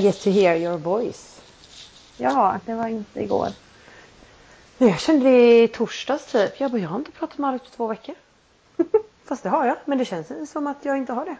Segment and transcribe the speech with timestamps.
[0.00, 1.40] I get to hear your voice.
[2.16, 3.48] Ja, det var inte igår.
[4.78, 6.60] Jag kände det i torsdags typ.
[6.60, 8.14] Jag bara, jag har inte pratat med Alex på två veckor.
[9.24, 11.36] Fast det har jag, men det känns som att jag inte har det.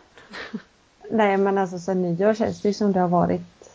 [1.11, 3.71] Nej, men alltså sen nyår känns det ju som det har varit,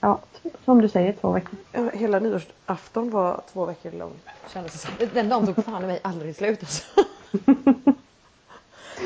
[0.00, 0.20] ja,
[0.64, 1.90] som du säger, två veckor.
[1.92, 4.12] Hela nyårsafton var två veckor lång.
[4.52, 4.90] Kändes det som.
[5.14, 6.84] Den dagen tog fan i mig aldrig slut alltså.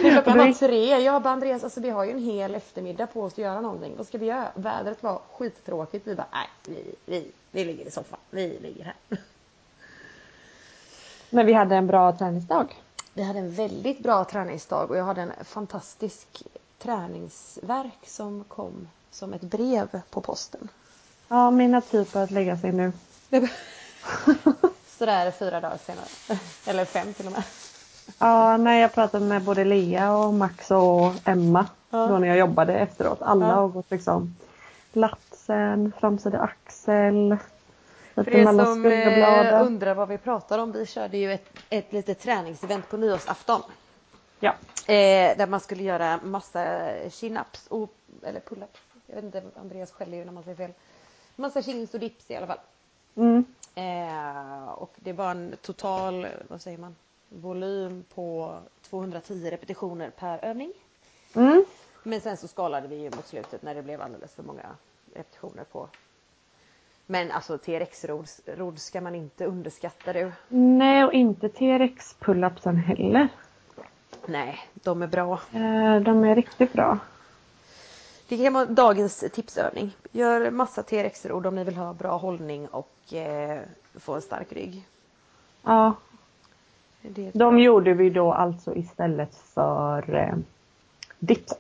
[0.01, 1.03] Klockan var tre.
[1.03, 3.95] Jag bara Andreas, alltså vi har ju en hel eftermiddag på oss att göra någonting.
[3.97, 4.49] Vad ska vi göra?
[4.55, 6.07] Vädret var skittråkigt.
[6.07, 8.19] Vi bara, nej, vi, vi, vi ligger i soffan.
[8.31, 8.95] Vi ligger här.
[11.31, 12.75] Men vi hade en bra träningsdag.
[13.15, 16.43] Vi hade en väldigt bra träningsdag och jag hade en fantastisk
[16.79, 20.69] träningsverk som kom som ett brev på posten.
[21.29, 22.93] Ja, mina typer att lägga sig nu.
[24.87, 26.39] Sådär fyra dagar senare.
[26.67, 27.43] Eller fem till och med.
[28.19, 32.07] Ja, när jag pratade med både Lea och Max och Emma Ja.
[32.07, 33.23] då när jag jobbade efteråt.
[33.23, 33.55] Alla Ja.
[33.55, 34.37] har gått liksom
[34.93, 37.37] latsen, framsida axel,
[38.15, 40.73] För er som eh, undrar vad vi pratar om.
[40.73, 43.63] Vi körde ju ett, ett litet träningsevent på nyårsafton.
[44.41, 44.51] Ja.
[44.87, 46.65] Eh, där man skulle göra massa
[47.11, 47.91] chin-ups och,
[48.23, 48.79] eller pull-ups.
[49.07, 50.73] Jag vet inte, Andreas skäller ju när man säger fel.
[51.37, 52.61] Massa chins och dips i alla fall.
[53.15, 53.45] Mm.
[53.75, 56.97] Eh, och det var en total, vad säger man,
[57.35, 60.73] volym på 210 repetitioner per övning.
[61.35, 61.65] Mm.
[62.03, 64.67] Men sen så skalade vi ju mot slutet när det blev alldeles för många
[65.15, 65.89] repetitioner på.
[67.07, 70.33] Men alltså TRX-rodd ska man inte underskatta du.
[70.49, 73.29] Nej, och inte T-rex pull-upsen heller.
[74.27, 75.33] Nej, de är bra.
[75.53, 76.99] Eh, De är riktigt bra.
[78.29, 79.97] Det kan vara dagens tipsövning.
[80.13, 83.61] Gör massa TRX-rodd om ni vill ha bra hållning och eh,
[83.95, 84.87] få en stark rygg.
[85.63, 85.95] Ja,
[87.33, 90.35] de gjorde vi då alltså istället för eh,
[91.19, 91.59] dipsen.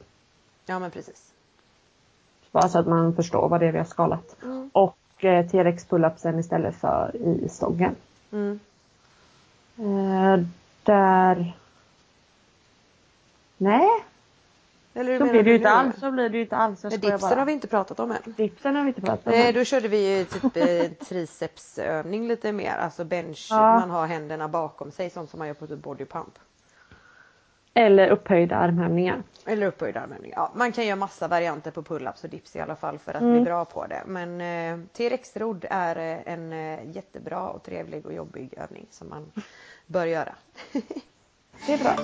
[0.66, 1.32] Ja men precis.
[2.52, 4.36] Bara så att man förstår vad det är vi har skalat.
[4.42, 4.70] Mm.
[4.72, 7.94] Och eh, T-rex pull-upsen istället för i stången.
[8.32, 8.60] Mm.
[9.76, 10.46] Eh,
[10.82, 11.56] där...
[13.56, 13.88] Nej,
[14.94, 16.00] Eller så blir det du ju inte alls.
[16.00, 16.82] Så blir det ju inte alls.
[16.84, 17.34] Jag dipsen bara.
[17.34, 18.18] har vi inte pratat om än.
[18.24, 19.32] Dipsen har vi inte pratat om.
[19.32, 22.76] Nej, då körde vi ju typ eh, tricepsövning lite mer.
[22.76, 23.78] Alltså bench, Ja.
[23.80, 26.38] man har händerna bakom sig, sånt som man gör på typ body pump.
[27.74, 29.22] Eller upphöjda armhävningar.
[29.46, 30.32] Eller upphöjd armhävning.
[30.36, 33.20] Ja, man kan göra massa varianter på pull-ups och dips i alla fall för att
[33.22, 33.32] Mm.
[33.34, 34.02] bli bra på det.
[34.06, 39.32] Men eh, T-rex-rodd är eh, en eh, jättebra och trevlig och jobbig övning som man
[39.86, 40.34] bör göra.
[41.66, 41.94] Det är bra.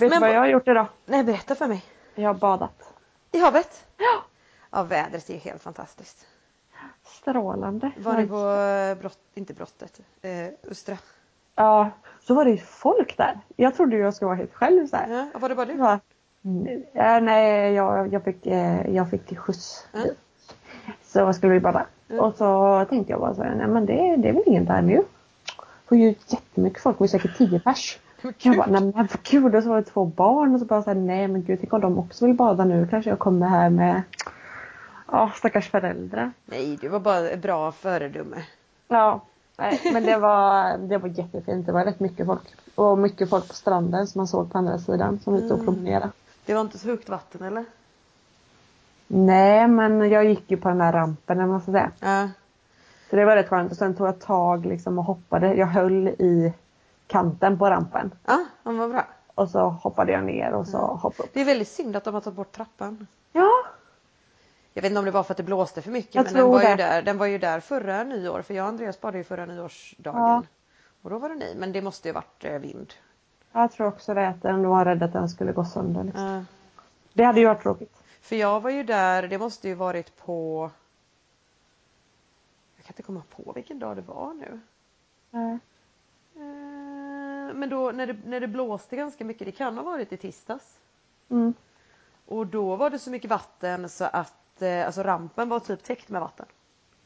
[0.00, 0.86] Vet du vad jag har gjort idag?
[1.06, 1.84] Nej, berätta för mig.
[2.14, 2.92] Jag har badat.
[3.32, 3.86] I havet?
[3.96, 4.22] Ja.
[4.70, 6.26] Ja, vädret är helt fantastiskt.
[7.04, 7.90] Strålande.
[7.98, 10.98] Var ni på brott, inte brottet, eh, Östra?
[11.54, 11.90] Ja,
[12.20, 13.40] så var det ju folk där.
[13.56, 15.28] Jag trodde ju jag skulle vara helt själv så här.
[15.32, 15.72] Ja, var det bara du?
[15.72, 16.00] Jag bara,
[16.44, 19.86] "Mm, ja, nej, jag, jag, fick, eh, jag fick skjuts.
[19.94, 20.08] Mm.
[21.04, 21.86] Så skulle vi bada.
[22.08, 22.20] Mm.
[22.24, 24.82] Och så tänkte jag bara så här, nej men det, det är väl ingen där
[24.82, 25.02] nu.
[25.88, 27.98] får ju jättemycket folk, det var säkert tio pers.
[28.38, 29.54] Jag bara, nej men vad kul.
[29.54, 31.72] Och så var det två barn och så bara så här, nej men gud, tänk
[31.72, 32.86] om de också vill bada nu.
[32.90, 34.02] Kanske jag kommer här med,
[35.12, 36.32] ja stackars föräldrar.
[36.46, 38.36] Nej, du var bara ett bra föredöme.
[38.88, 39.20] Ja,
[39.58, 41.66] nej, men det var, det var jättefint.
[41.66, 42.54] Det var rätt mycket folk.
[42.74, 45.64] Och mycket folk på stranden som man såg på andra sidan som ute och Mm.
[45.74, 46.10] promenerade.
[46.46, 47.64] Det var inte så högt vatten eller?
[49.06, 51.90] Nej, men jag gick ju på den där rampen eller man ska säga.
[52.00, 52.28] Ja.
[53.10, 53.70] Så det var rätt skönt.
[53.70, 55.54] Och sen tog jag tag liksom och hoppade.
[55.54, 56.52] Jag höll i
[57.10, 58.10] kanten på rampen.
[58.26, 59.06] Ja, han var bra.
[59.34, 60.88] Och så hoppade jag ner och så Mm.
[60.98, 61.34] hoppade upp.
[61.34, 63.06] Det är väldigt synd att de har tagit bort trappan.
[63.32, 63.50] Ja,
[64.74, 66.48] Jag vet inte om det var för att det blåste för mycket Jag men den
[66.50, 69.24] var, ju där, den var ju där förra nyår för jag och Andreas badade ju
[69.24, 70.20] förra nyårsdagen.
[70.20, 70.42] Ja.
[71.02, 72.94] Och då var det ni, men det måste ju varit eh, vind.
[73.52, 74.28] jag tror också det.
[74.28, 76.04] Att de var rädda att den skulle gå sönder.
[76.04, 76.24] Liksom.
[76.24, 76.44] Ja.
[77.12, 77.96] Det hade ju varit tråkigt.
[78.20, 80.70] För jag var ju där, det måste ju varit på...
[82.76, 84.60] Jag kan inte komma på vilken dag det var nu.
[85.30, 85.58] Nej.
[87.54, 90.64] Men då när det, när det blåste ganska mycket, det kan ha varit i tisdags.
[91.30, 91.54] Mm.
[92.26, 96.08] Och då var det så mycket vatten så att eh, alltså rampen var typ täckt
[96.08, 96.46] med vatten.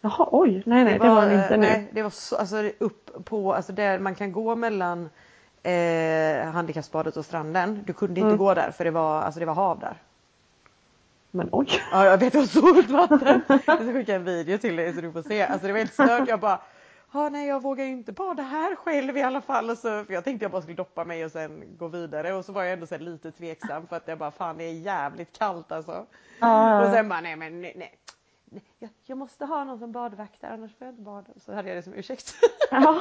[0.01, 0.63] Jaha, oj.
[0.67, 1.67] Nej, nej, det var den inte nu.
[1.67, 5.09] Nej, det var så, alltså upp på, alltså där man kan gå mellan
[5.63, 7.83] eh, handikappsbadet och stranden.
[7.87, 8.39] Du kunde inte Mm.
[8.39, 9.97] gå där för det var, alltså det var hav där.
[11.31, 11.69] Men oj.
[11.93, 13.41] Ja, jag vet, det var så vatten.
[13.49, 15.43] Jag ska skicka en video till dig så du får se.
[15.43, 16.29] Alltså det var helt stört.
[16.29, 16.61] Jag bara,
[17.15, 19.71] ah, nej jag vågar ju inte bada här själv i alla fall.
[19.71, 22.33] Och så, för jag tänkte jag bara skulle doppa mig och sen gå vidare.
[22.35, 24.73] Och så var jag ändå så lite tveksam för att jag bara, fan det är
[24.73, 26.07] jävligt kallt alltså.
[26.41, 26.93] Ja, Och ja.
[26.93, 27.73] sen bara, nej men nej.
[27.77, 27.99] nej.
[28.45, 31.27] nej, jag, jag måste ha någon som badvaktar annars får jag inte bada.
[31.37, 32.35] Så hade jag det som ursäkt.
[32.71, 33.01] Ja.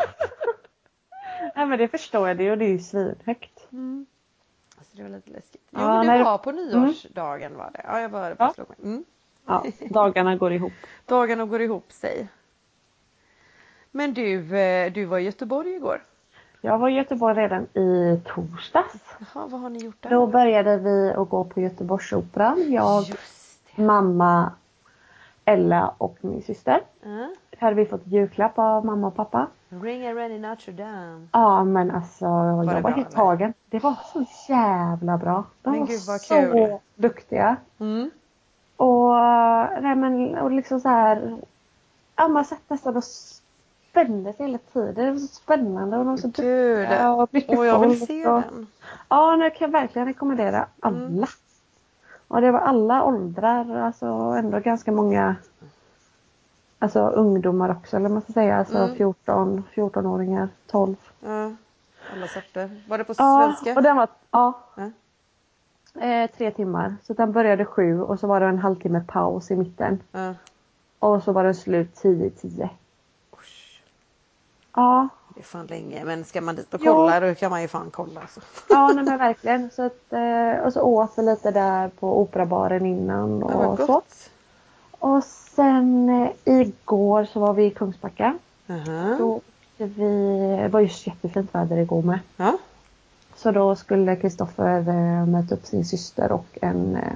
[1.56, 3.68] Nej men det förstår jag, det och det är ju svinhögt.
[3.71, 4.06] Mm.
[4.77, 5.62] Alltså det var lite läskigt.
[5.69, 7.81] Jo Ja, det du- var på nyårsdagen var det.
[7.83, 8.54] Ja jag bara Ja.
[8.83, 9.04] Mm.
[9.45, 10.74] Ja, dagarna går ihop.
[11.06, 12.27] Dagarna går ihop sig.
[13.95, 16.01] Men du, eh, du var i Göteborg igår.
[16.62, 18.94] Jag var i Göteborg redan i torsdags.
[19.19, 20.10] Jaha, vad har ni gjort där?
[20.10, 22.72] Då började vi att gå på Göteborgsoperan.
[22.72, 23.06] Jag,
[23.75, 24.51] mamma,
[25.45, 26.81] Ella och min syster.
[27.01, 27.57] det.
[27.60, 29.48] Hade vi fått julklapp av mamma och pappa.
[29.69, 31.28] Ring a i Notre Dame.
[31.31, 33.54] Ja men alltså jag det var helt tagen.
[33.69, 35.44] Det var så jävla bra.
[35.62, 36.78] De Men var gud, vad så kul.
[36.96, 37.56] duktiga.
[37.80, 38.12] Mm.
[38.78, 39.13] Och,
[39.81, 41.38] nej, men, och liksom så här.
[42.16, 43.04] Ja man satt nästan och
[43.94, 44.95] spände sig hela tiden.
[44.95, 46.88] Det var så spännande och de var så Gud.
[47.22, 48.68] och mycket Och jag vill folk se och, den.
[49.10, 51.06] Ja nu kan jag verkligen rekommendera alla.
[51.07, 51.25] Mm.
[52.28, 54.06] Och det var alla åldrar, alltså
[54.38, 55.36] ändå ganska många
[56.80, 58.95] Alltså ungdomar också eller man ska säga, alltså Mm.
[58.95, 60.96] 14, 14-åringar, 12.
[61.19, 61.51] Ja.
[62.13, 62.84] Alla sorter.
[62.89, 63.75] Var det på Ja, svenska?
[63.80, 64.60] och den var, ja.
[64.75, 64.92] Ja.
[66.01, 66.96] Eh, tre timmar.
[67.04, 70.00] Så den började sju och så var det en halvtimme paus i mitten.
[70.12, 70.34] Ja.
[71.00, 72.69] Och så var den slut 10-10.
[74.75, 76.06] Ja, Det är fan länge.
[76.06, 76.94] Men ska man dit och Ja.
[76.94, 78.22] kolla då kan man ju fan kolla.
[78.22, 78.40] Alltså.
[78.70, 79.70] ja nej, men verkligen.
[79.72, 83.86] Så att, eh, och så åt vi lite där på operabaren innan Ja, och så.
[83.86, 84.30] gott.
[85.00, 86.30] Och sen eh,
[86.60, 88.38] igår så var vi i Kungsbacka.
[88.70, 89.16] Aha.
[89.18, 92.20] Då åkte vi, det var ju jättefint väder igår med.
[92.38, 92.58] Ja.
[93.36, 97.14] Så då skulle Kristoffer eh, möta upp sin syster och en eh,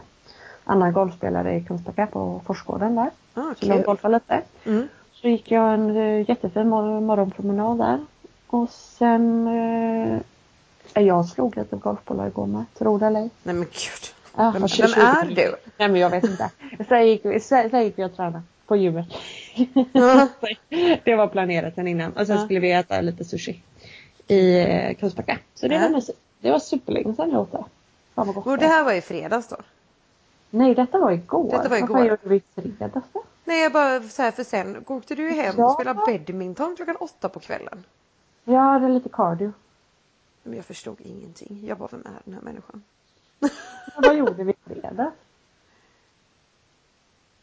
[0.64, 3.10] annan golfspelare i Kungsbacka på Forsgården där.
[3.34, 4.42] Ah, Så de golfade lite.
[4.66, 4.88] Mm.
[5.22, 8.06] Så gick jag en eh, jättefin mor- morgonpromenad där.
[8.48, 9.48] Och sen
[10.94, 13.30] eh, jag slog lite golfbollar igår med, tror det eller ej.
[13.44, 14.14] Nej men gud.
[14.38, 15.56] Ja, Vem, vem 20 är du?
[15.78, 16.52] Nej men jag vet inte.
[16.88, 19.08] Sen gick, sen, sen gick vi och tränade på gymmet.
[21.04, 22.12] Det var planerat sen innan.
[22.14, 22.44] Och sen Ja.
[22.46, 23.62] skulle vi äta lite sushi
[24.28, 25.38] i eh, Kungsbacka.
[25.56, 25.82] Så det Ja.
[25.82, 26.20] var mysigt.
[26.42, 27.64] Det var superlänge sedan jag åt det.
[28.16, 29.56] Fan vad gott Och det här var i fredags då?
[30.58, 31.52] Nej detta var igår.
[31.52, 31.88] Detta var igår.
[31.96, 33.24] fan gjorde vi i fredags då?
[33.44, 35.66] Nej jag bara så här för sen åkte du ju hem Ja.
[35.66, 37.84] och spelade badminton klockan åtta på kvällen.
[38.44, 39.52] Jag hade lite cardio.
[40.44, 41.64] Men jag förstod ingenting.
[41.68, 42.84] Jag bara, vem är den här människan?
[43.40, 43.50] Men
[43.96, 45.14] vad gjorde vi i fredags?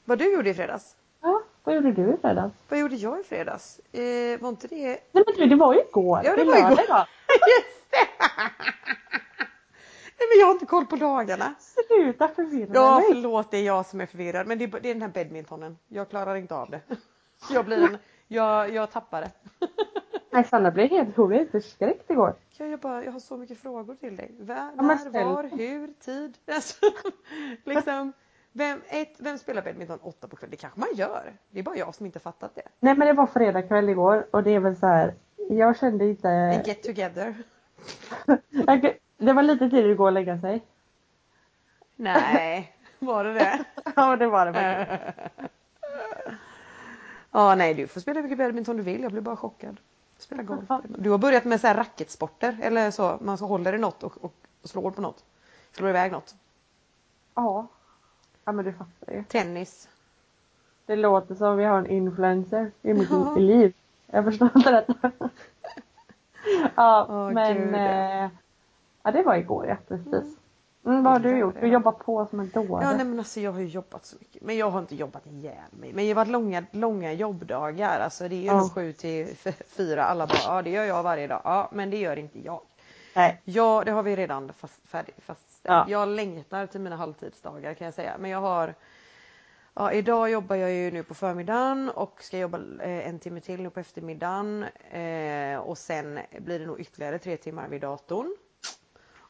[0.05, 0.97] Vad du gjorde i fredags?
[1.23, 2.55] Ja, vad gjorde du i fredags?
[2.69, 3.81] Vad gjorde jag i fredags?
[3.93, 4.87] Eh, var inte det...
[5.13, 6.21] Nej men du, det var ju igår.
[6.25, 6.69] Ja, det är var igår.
[6.69, 7.07] lördag idag.
[7.29, 8.25] Just det!
[10.14, 11.55] Nej men jag har inte koll på dagarna.
[11.59, 13.07] Sluta förvirra Ja mig.
[13.09, 15.79] förlåt det är jag som är förvirrad men det är, det är den här badmintonen.
[15.89, 16.81] Jag klarar inte av det.
[17.51, 17.99] Jag blir en,
[18.29, 19.31] jag, jag tappar det.
[20.31, 22.35] Nej Sanna blev helt, hon blev förskräckt igår.
[22.59, 24.35] Ja, jag, bara, jag har så mycket frågor till dig.
[24.41, 26.39] Var, Ja, när, var, hur, tid?
[26.55, 26.87] Alltså,
[27.65, 28.13] liksom,
[28.53, 30.51] vem, ett, vem spelar badminton åtta på kvällen?
[30.51, 31.33] Det kanske man gör.
[31.51, 32.63] Det är bara jag som inte fattat det.
[32.81, 35.15] Nej men det var fredag kväll igår och det är väl så här.
[35.51, 36.63] Jag kände inte...
[36.67, 37.35] get together.
[38.49, 40.63] Jag- Det var lite tidigt att lägga sig.
[41.97, 43.65] Nej, var det det?
[43.97, 45.51] Ja det var det faktiskt.
[47.31, 49.03] Ja, nej du får spela mycket badminton du vill.
[49.03, 49.77] Jag blir bara chockad.
[50.19, 50.69] Spela golf.
[50.85, 53.19] Du har börjat med så här racketsporter eller så.
[53.21, 54.33] Man så håller i något och, och
[54.65, 55.25] slår på något.
[55.73, 56.35] Slår iväg något.
[57.35, 57.67] Ja.
[58.45, 59.25] Ja men du fattar ju.
[59.25, 59.89] Tennis.
[60.87, 63.35] Det låter som vi har en influencer i mitt Ja.
[63.37, 63.73] liv.
[64.07, 65.11] Jag förstår inte detta.
[66.77, 68.31] ja Åh, men eh,
[69.05, 70.37] ja det var igår ja precis.
[70.87, 71.61] Mm, vad har du gjort?
[71.61, 72.85] Du jobbar på som en dåre.
[72.85, 74.43] Ja, nej men alltså jag har ju jobbat så mycket.
[74.43, 75.93] Men jag har inte jobbat ihjäl mig.
[75.93, 78.01] Men det har varit långa, långa jobbdagar.
[78.01, 79.27] Alltså det är ju nog sju till
[79.69, 80.05] fyra.
[80.05, 81.41] Alla bara, ja det gör jag varje dag.
[81.45, 82.61] Ja, men det gör inte jag.
[83.17, 83.41] Nej.
[83.45, 85.75] Ja, det har vi redan fast, färdigt, fastställt.
[85.75, 85.85] Ja.
[85.89, 88.17] Jag längtar till mina halvtidsdagar kan jag säga.
[88.19, 88.75] Men jag har
[89.77, 93.63] Ja, idag jobbar jag ju nu på förmiddagen och ska jobba eh, en timme till
[93.63, 94.65] nu på eftermiddagen.
[94.91, 98.37] Eh, och sen blir det nog ytterligare tre timmar vid datorn.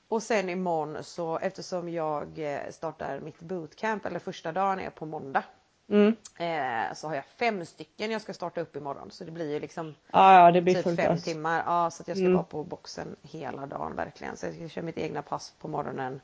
[0.08, 5.06] Och sen imorgon så eftersom jag eh, startar mitt bootcamp, eller första dagen är på
[5.06, 5.42] måndag.
[5.88, 6.16] Mm.
[6.38, 9.10] Eh, så har jag fem stycken jag ska starta upp imorgon.
[9.10, 11.62] Så det blir ju liksom Ja, ja blir typ fem timmar.
[11.66, 12.34] Ja, så att jag ska Mm.
[12.34, 14.36] vara på boxen hela dagen verkligen.
[14.36, 16.20] Så jag ska köra mitt egna pass på morgonen.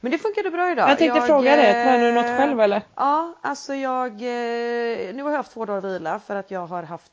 [0.00, 0.90] Men det funkade bra idag.
[0.90, 2.82] Jag tänkte fråga det, tränar du något eh, själv eller?
[2.94, 4.12] Ja, alltså jag...
[4.12, 7.12] eh, Nu har jag haft två dagar vila för att jag har haft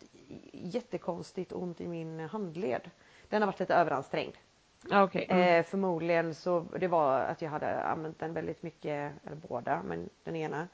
[0.53, 2.89] jättekonstigt ont i min handled.
[3.29, 4.33] Den har varit lite överansträngd.
[4.89, 5.25] Ja, okej.
[5.29, 10.09] Eh, förmodligen så det var att jag hade använt den väldigt mycket, eller båda, men
[10.23, 10.67] den ena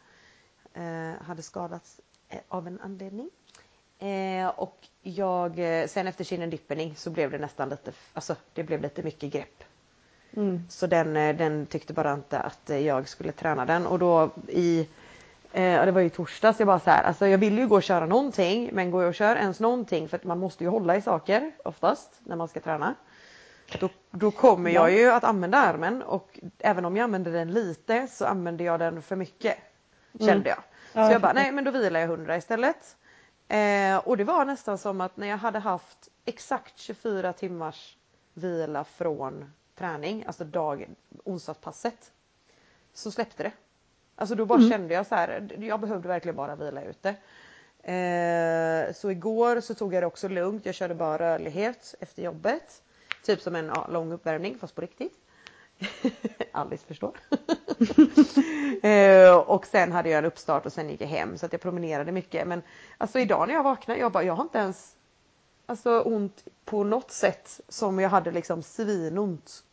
[0.73, 3.29] eh, hade skadats eh, av en anledning.
[3.99, 8.81] Eh, och jag, eh, sen efter kinnendippening så blev det nästan lite, alltså det blev
[8.81, 9.63] lite mycket grepp.
[10.35, 10.61] Mm.
[10.69, 14.87] Så den, eh, den tyckte bara inte att jag skulle träna den och då i
[15.51, 17.83] Eh, det var ju torsdags, jag bara så här, alltså jag vill ju gå och
[17.83, 20.95] köra någonting men går jag och kör ens någonting för att man måste ju hålla
[20.95, 22.95] i saker oftast när man ska träna.
[23.79, 28.07] Då, då kommer jag ju att använda armen och även om jag använder den lite
[28.07, 29.57] så använder jag den för mycket.
[30.19, 30.57] Kände jag.
[30.57, 32.95] Så Ja, jag bara, nej men då vilar jag 100 istället.
[33.47, 37.97] Eh, och det var nästan som att när jag hade haft exakt 24 timmars
[38.33, 40.89] vila från träning, alltså dag,
[41.24, 42.12] onsdagspasset,
[42.93, 43.51] så släppte det.
[44.15, 47.09] Alltså då bara kände jag så här, jag behövde verkligen bara vila ute.
[47.91, 52.81] Eh, så igår så tog jag det också lugnt, jag körde bara rörlighet efter jobbet.
[53.24, 55.13] Typ som en lång uppvärmning fast på riktigt.
[56.51, 57.12] Alice förstår.
[58.88, 61.62] eh, och sen hade jag en uppstart och sen gick jag hem så att jag
[61.62, 62.47] promenerade mycket.
[62.47, 62.62] Men
[62.97, 64.95] alltså idag när jag vaknade, jag bara, jag har inte ens
[65.65, 69.63] alltså, ont på något sätt som jag hade liksom svinont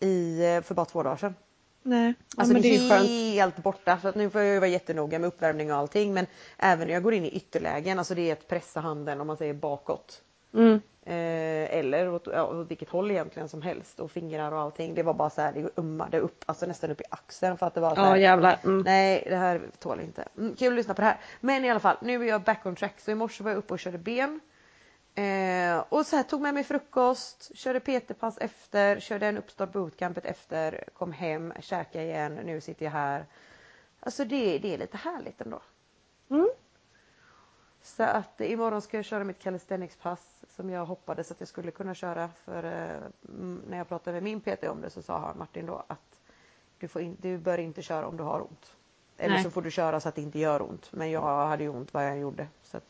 [0.00, 1.34] i, eh, för bara två dagar sedan.
[1.82, 3.08] Nej, Alltså det det är skönt.
[3.08, 6.26] helt borta så att nu får jag vara jättenoga med uppvärmning och allting men
[6.58, 9.36] även när jag går in i ytterlägen, alltså det är att pressa handen om man
[9.36, 10.22] säger bakåt.
[10.54, 10.80] Mm.
[11.08, 14.94] Eh, eller åt, ja, åt vilket håll egentligen som helst och fingrar och allting.
[14.94, 17.74] Det var bara så här, det ummade upp, alltså nästan upp i axeln för att
[17.74, 18.58] det var så här, Ja jävlar.
[18.64, 18.82] Mm.
[18.82, 20.28] Nej, det här tål inte.
[20.38, 21.20] Mm, kul att lyssna på det här.
[21.40, 23.00] Men i alla fall, nu är jag back on track.
[23.00, 24.40] Så i morse var jag uppe och körde ben.
[25.14, 30.24] Eh, och så här tog med mig frukost, körde PT-pass efter, körde en uppstart bootcampet
[30.24, 33.26] efter, kom hem, käkade igen, nu sitter jag här.
[34.00, 35.60] Alltså det, det är lite härligt ändå.
[36.30, 36.48] Mm.
[37.82, 40.20] Så att imorgon ska jag köra mitt calisthenics-pass
[40.56, 42.28] som jag hoppades att jag skulle kunna köra.
[42.44, 43.08] För eh,
[43.68, 45.98] när jag pratade med min PT om det så sa han Martin då att
[46.78, 48.72] du, får in, du bör inte köra om du har ont.
[49.18, 49.44] Eller Nej.
[49.44, 50.88] så får du köra så att det inte gör ont.
[50.92, 52.46] Men jag hade ju ont vad jag gjorde.
[52.64, 52.84] Så att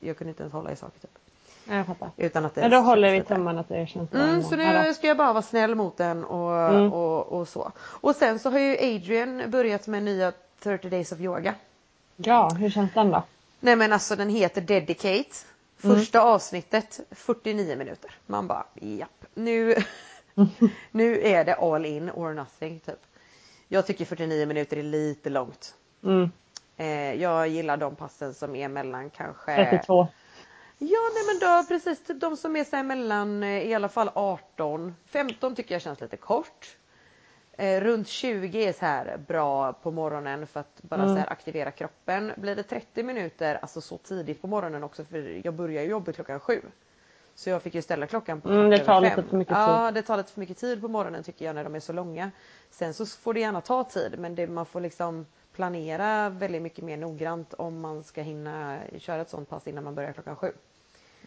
[0.00, 1.18] jag kunde inte ens hålla i saker typ.
[1.64, 2.10] Ja, Jag fattar.
[2.16, 4.20] Utan att det Men då håller vi tummarna att det känns bra.
[4.20, 6.92] Mm, så nu ska jag bara vara snäll mot den och, Mm.
[6.92, 7.72] och, och så.
[7.78, 11.54] Och sen så har ju Adrian börjat med nya 30 days of yoga.
[12.16, 13.22] Ja, hur känns den då?
[13.60, 15.36] Nej men alltså den heter Dedicate.
[15.76, 18.10] Första avsnittet 49 minuter.
[18.26, 19.24] Man bara japp.
[19.34, 19.74] Nu,
[20.90, 23.00] nu är det all in or nothing typ.
[23.68, 25.74] Jag tycker 49 minuter är lite långt.
[26.04, 26.30] Mm.
[26.76, 30.08] Eh, jag gillar de passen som är mellan kanske 32.
[30.78, 33.88] Ja nej men då precis typ de som är så här mellan eh, i alla
[33.88, 36.76] fall 18 15 tycker jag känns lite kort.
[37.60, 41.14] Eh, runt 20 är så här bra på morgonen för att bara Mm.
[41.14, 42.32] så här aktivera kroppen.
[42.36, 46.14] Blir det 30 minuter, alltså så tidigt på morgonen också för jag börjar ju jobbet
[46.14, 46.60] klockan sju.
[47.34, 50.02] Så jag fick ju ställa klockan på Mm, det tar lite för mycket Ja det
[50.02, 52.30] tar lite för mycket tid på morgonen tycker jag när de är så långa.
[52.70, 56.84] Sen så får det gärna ta tid men det, man får liksom planera väldigt mycket
[56.84, 60.52] mer noggrant om man ska hinna köra ett sånt pass innan man börjar klockan sju.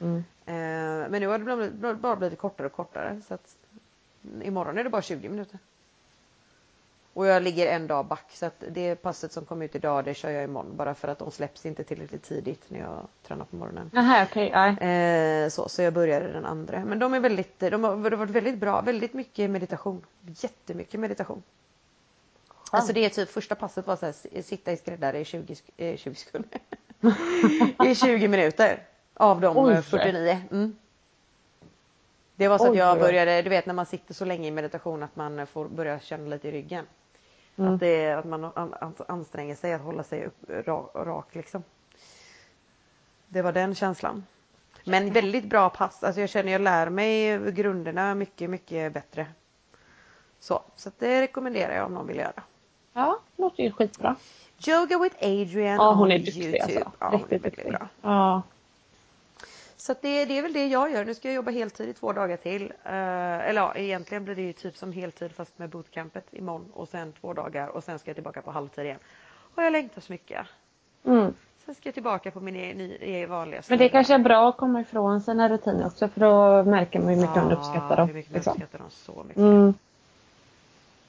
[0.02, 0.16] Mm.
[0.46, 1.40] Eh, men nu har
[1.88, 3.22] det bara blivit kortare och kortare.
[3.28, 3.56] Så att
[4.42, 5.60] imorgon är det bara 20 minuter.
[7.14, 10.14] Och jag ligger en dag back så att det passet som kom ut idag det
[10.14, 13.56] kör jag imorgon bara för att de släpps inte tillräckligt tidigt när jag tränar på
[13.56, 13.92] morgonen.
[13.94, 15.44] Jaha okej, nej.
[15.44, 16.86] Eh, så, så jag började den andra.
[16.86, 18.82] Men de är väldigt, de har varit väldigt bra.
[18.82, 20.06] Väldigt mycket meditation.
[20.26, 21.44] Jättemycket meditation.
[22.72, 25.72] Alltså det är typ första passet var så här, sitta i skräddare i 20, sk-
[25.78, 26.60] eh, 20 sekunder.
[27.92, 28.84] I 20 minuter.
[29.14, 30.42] Av de Oj, eh, 49.
[30.52, 30.76] Mm.
[32.36, 33.02] Det var så att Oj, jag oj, oj.
[33.02, 36.30] började, du vet när man sitter så länge i meditation att man får börja känna
[36.30, 36.86] lite i ryggen.
[37.58, 37.74] Mm.
[37.74, 41.36] Att, det är, att man an, an, anstränger sig att hålla sig upp, rak, rak
[41.36, 41.64] liksom.
[43.28, 44.26] Det var den känslan.
[44.86, 46.04] Men väldigt bra pass.
[46.04, 49.28] Alltså jag känner jag lär mig grunderna mycket, mycket bättre.
[50.40, 52.44] Så, så det rekommenderar jag om någon vill göra.
[52.94, 54.16] Ja, låter ju skitbra.
[54.68, 56.64] Yoga with Adrian Ja, hon on är duktig YouTube.
[56.64, 56.92] alltså.
[57.00, 57.70] Ja, Riktigt duktig.
[57.72, 57.88] bra.
[58.02, 58.42] Ja.
[59.82, 61.06] Så det, det är väl det jag gör.
[61.06, 62.74] Nu ska jag jobba heltid i två dagar till.
[62.84, 62.92] Eh,
[63.50, 67.14] eller ja, egentligen blir det ju typ som heltid fast med bootcampet imorgon och sen
[67.22, 69.00] två dagar och sen ska jag tillbaka på halvtid igen.
[69.56, 70.48] Och jag längtar så mycket.
[71.06, 71.34] Mm.
[71.66, 73.90] Sen ska jag tillbaka på min e- ny, e- vanliga Men det snurra.
[73.90, 77.36] kanske är bra att komma ifrån sina rutiner också för då märker man hur mycket
[77.36, 78.08] man uppskattar dem.
[78.08, 78.54] hur mycket liksom.
[78.54, 79.38] uppskattar dem så mycket.
[79.38, 79.74] Mm.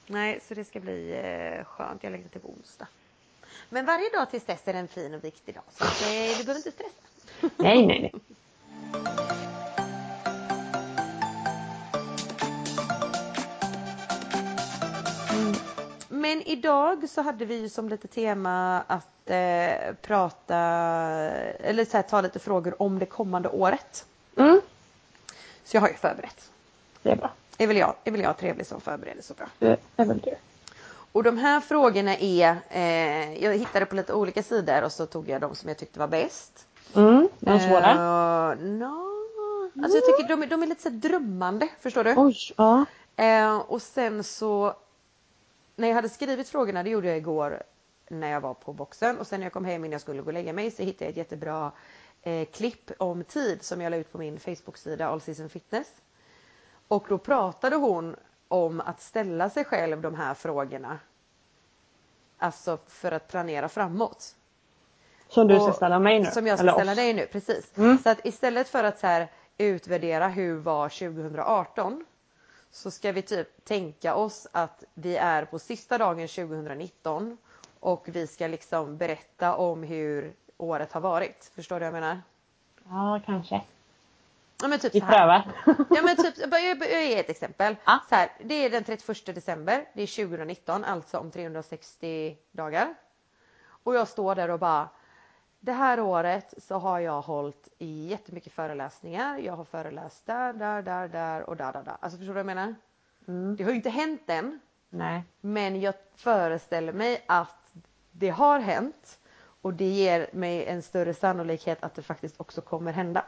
[0.07, 2.03] Nej, så det ska bli eh, skönt.
[2.05, 2.87] Jag längtar till på onsdag.
[3.69, 5.65] Men varje dag tills dess är en fin och viktig dag.
[5.71, 7.51] Så eh, du behöver inte stressa.
[7.57, 8.13] Nej, nej, nej.
[16.09, 22.03] Men idag så hade vi ju som lite tema att eh, prata eller så här,
[22.03, 24.07] ta lite frågor om det kommande året.
[24.37, 24.61] Mm.
[25.65, 26.51] Så jag har ju förberett.
[27.03, 27.31] Det är bra.
[27.59, 29.47] Är väl jag, är väl jag trevlig som förbereder så bra.
[29.59, 30.35] Det är väl du.
[31.13, 35.29] Och de här frågorna är, eh, jag hittade på lite olika sidor och så tog
[35.29, 36.67] jag de som jag tyckte var bäst.
[36.95, 37.29] Mm.
[37.41, 37.91] De svåra.
[38.53, 39.09] Eh, no.
[39.83, 42.15] Alltså jag tycker de, är- de är lite så drömmande, förstår du?
[42.17, 42.85] Oj, ja.
[43.17, 44.75] Eh, och sen så
[45.77, 47.63] när jag hade skrivit frågorna, det gjorde jag igår
[48.09, 50.27] när jag var på boxen och sen när jag kom hem innan jag skulle gå
[50.27, 51.73] och lägga mig så hittade jag ett jättebra
[52.23, 55.89] eh, klipp om tid som jag la ut på min Facebook-sida All Season Fitness.
[56.89, 58.17] Och då pratade hon
[58.49, 60.99] om att ställa sig själv de här frågorna.
[62.39, 64.35] Alltså för att planera framåt.
[65.33, 66.31] Som du ska Och- ställa mig nu?
[66.31, 66.97] Som jag ska eller ställa oss.
[66.97, 67.79] dig nu, precis.
[67.79, 67.99] Mm.
[67.99, 72.05] Så att istället för att så här utvärdera hur var 2018
[72.71, 77.39] så ska vi typ tänka oss att vi är på sista dagen 2019
[77.81, 81.51] och vi ska liksom berätta om hur året har varit.
[81.55, 82.23] Förstår du vad jag menar?
[82.89, 83.61] Ja, kanske.
[84.63, 85.43] Ja men typ Vi prövar.
[85.67, 87.77] Ja men typ, jag, jag, jag ger ett exempel.
[87.85, 87.99] Ja.
[88.09, 92.95] Så här, det är den 31 december, det är 2019, alltså om 360 dagar.
[93.85, 94.89] Och jag står där och bara
[95.65, 99.39] det här året så har jag hållit i jättemycket föreläsningar.
[99.39, 101.97] Jag har föreläst där, där, där, där och där, där, där.
[102.01, 102.75] Alltså förstår du vad jag menar?
[103.29, 103.57] Mm.
[103.57, 104.61] Det har ju inte hänt än.
[104.91, 105.23] Nej.
[105.41, 107.57] Men jag föreställer mig att
[108.11, 109.19] det har hänt.
[109.63, 113.25] Och det ger mig en större sannolikhet att det faktiskt också kommer hända.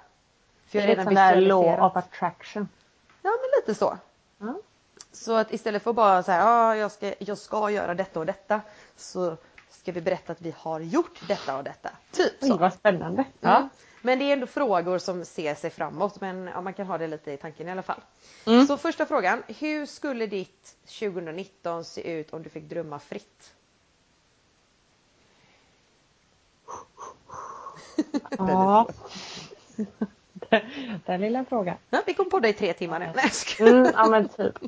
[0.67, 2.69] För Det är lite sån där law of attraction.
[3.23, 3.99] Ja men lite så.
[4.38, 4.55] Ja.
[5.12, 8.26] Så att istället för att bara säga ah, jag, ska, jag ska göra detta och
[8.26, 8.61] detta
[8.97, 9.37] så
[9.81, 11.90] ska vi berätta att vi har gjort detta och detta.
[12.11, 12.57] Typ Oj, så.
[12.57, 13.25] vad spännande.
[13.40, 13.69] Mm.
[14.02, 17.07] Men det är ändå frågor som ser sig framåt men ja, man kan ha det
[17.07, 18.00] lite i tanken i alla fall.
[18.47, 18.66] Mm.
[18.66, 23.52] Så första frågan, hur skulle ditt 2019 se ut om du fick drömma fritt?
[28.38, 28.88] Ja.
[31.07, 31.76] Den lilla frågan.
[31.90, 33.12] Ja, vi kom på det i tre timmar nu.
[33.69, 34.59] Mm, ja men typ.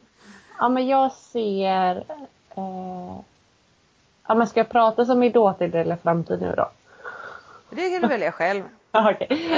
[0.59, 1.97] Ja men jag ser...
[2.57, 3.21] Eh,
[4.27, 6.69] ja men ska jag prata som i dåtid eller framtid nu då?
[7.71, 8.63] Det kan du välja själv.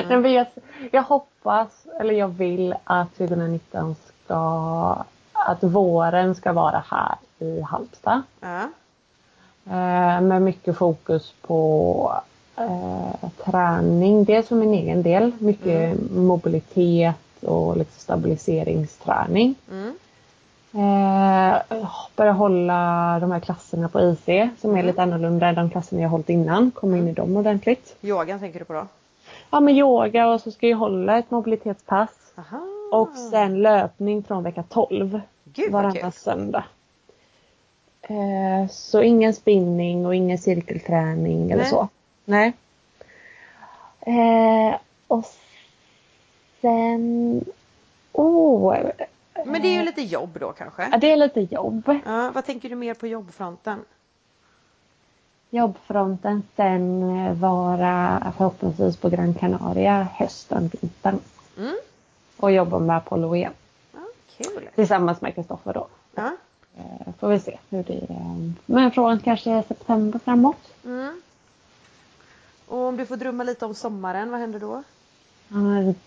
[0.08, 0.46] Nej, men jag,
[0.90, 5.04] jag hoppas, eller jag vill att 2019 ska...
[5.32, 8.22] Att våren ska vara här i Halmstad.
[9.70, 12.20] Eh, med mycket fokus på
[12.56, 14.24] eh, träning.
[14.24, 15.32] Dels för min egen del.
[15.38, 19.54] Mycket mobilitet och lite stabiliseringsträning.
[19.70, 19.87] Mm.
[22.16, 26.08] Börja hålla de här klasserna på IC som är lite annorlunda än de klasserna jag
[26.08, 26.70] hållit innan.
[26.70, 27.96] Komma in i dem ordentligt.
[28.02, 28.86] Yogan tänker du på då?
[29.50, 32.10] Ja med yoga och så ska jag hålla ett mobilitetspass.
[32.34, 32.60] Aha.
[32.92, 35.20] Och sen löpning från vecka 12.
[35.44, 36.64] Gud vad varannan söndag.
[38.02, 41.70] Eh, så ingen spinning och ingen cirkelträning eller Nej.
[41.70, 41.88] så.
[42.24, 42.52] Nej.
[44.00, 45.24] Eh, och
[46.60, 47.44] sen...
[48.12, 48.76] Oh,
[49.44, 50.88] Men det är ju lite jobb då kanske?
[50.92, 51.98] ja, det är lite jobb.
[52.04, 53.84] Ja, vad tänker du mer på jobbfronten?
[55.50, 61.18] Jobbfronten sen eh, vara förhoppningsvis på Gran Canaria hösten, vintern.
[61.58, 61.76] Mm.
[62.36, 63.52] Och jobba med Apollo EM.
[63.92, 64.00] Ja,
[64.36, 64.68] kul.
[64.74, 65.86] Tillsammans med Kristoffer då.
[66.14, 66.30] Ja.
[66.76, 68.52] Eh, får vi se hur det är.
[68.66, 70.72] Men från kanske september framåt.
[70.84, 71.20] Mm.
[72.66, 74.82] Och om du får drömma lite om sommaren, vad händer då?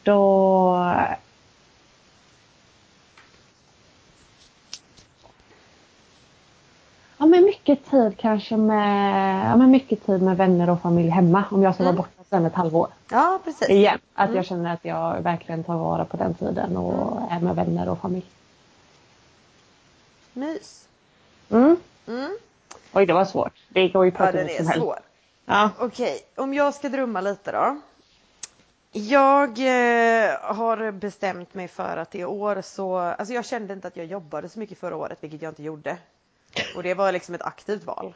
[0.03, 0.95] Då...
[7.21, 11.43] Ja men mycket tid kanske med, ja, men mycket tid med vänner och familj hemma
[11.51, 11.95] om jag ska Mm.
[11.95, 12.87] vara borta sen ett halvår.
[13.11, 13.69] Ja, precis.
[13.69, 13.99] Igen.
[14.13, 14.35] Att Mm.
[14.35, 17.99] jag känner att jag verkligen tar vara på den tiden och är med vänner och
[17.99, 18.25] familj.
[20.33, 20.85] Mys.
[21.49, 21.75] Mm.
[22.07, 22.37] Mm.
[22.93, 23.53] Oj det var svårt.
[23.69, 24.99] Det går ju att Ja, prata den är svår.
[25.45, 25.69] Ja.
[25.79, 27.77] Okej, om jag ska drömma lite då.
[28.91, 33.97] Jag eh, har bestämt mig för att i år så, alltså jag kände inte att
[33.97, 35.97] jag jobbade så mycket förra året, vilket jag inte gjorde.
[36.75, 38.13] Och det var liksom ett aktivt val.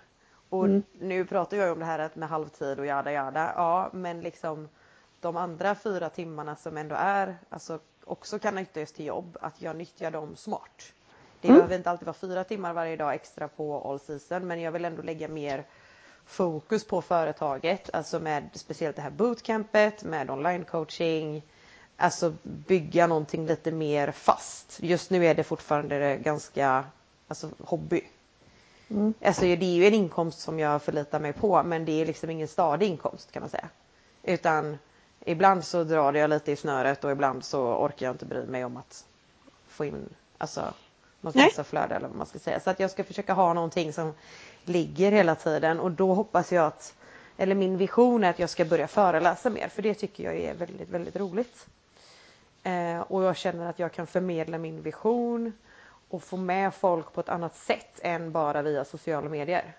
[0.49, 0.83] Och Mm.
[0.99, 4.69] nu pratar jag om det här att med halvtid och jada jada, ja men liksom
[5.21, 9.75] de andra fyra timmarna som ändå är, alltså också kan nyttjas till jobb, att jag
[9.75, 10.93] nyttjar dem smart.
[11.41, 11.57] Det Mm.
[11.57, 14.85] behöver inte alltid vara fyra timmar varje dag extra på all season men jag vill
[14.85, 15.63] ändå lägga mer
[16.25, 21.41] fokus på företaget, alltså med speciellt det här bootcampet, med online coaching.
[21.97, 24.77] Alltså bygga någonting lite mer fast.
[24.83, 26.83] Just nu är det fortfarande ganska
[27.27, 28.01] alltså, hobby.
[28.89, 29.13] Mm.
[29.21, 32.29] Alltså det är ju en inkomst som jag förlitar mig på men det är liksom
[32.29, 33.69] ingen stadig inkomst kan man säga.
[34.23, 34.77] Utan
[35.25, 38.65] ibland så drar jag lite i snöret och ibland så orkar jag inte bry mig
[38.65, 39.05] om att
[39.67, 40.73] få in alltså
[41.21, 42.59] något kassaflöde eller vad man ska säga.
[42.59, 44.13] Så att jag ska försöka ha någonting som
[44.63, 46.93] ligger hela tiden och då hoppas jag att,
[47.37, 50.53] eller min vision är att jag ska börja föreläsa mer för det tycker jag är
[50.53, 51.67] väldigt, väldigt roligt.
[52.63, 55.53] Eh, och jag känner att jag kan förmedla min vision
[56.09, 59.75] och få med folk på ett annat sätt än bara via sociala medier.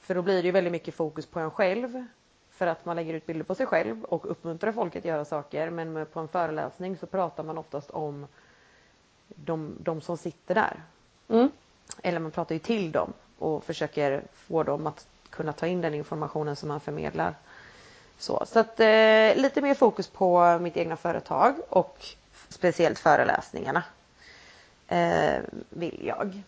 [0.00, 2.06] För då blir det ju väldigt mycket fokus på en själv.
[2.50, 5.70] För att man lägger ut bilder på sig själv och uppmuntrar folk att göra saker.
[5.70, 8.26] Men på en föreläsning så pratar man oftast om
[9.28, 10.82] de, de som sitter där.
[11.28, 11.50] Mm.
[12.02, 15.94] Eller man pratar ju till dem och försöker få dem att kunna ta in den
[15.94, 17.34] informationen som man förmedlar.
[18.18, 22.04] Så, så att eh, lite mer fokus på mitt egna företag och
[22.48, 23.82] speciellt föreläsningarna
[25.68, 26.42] vill jag.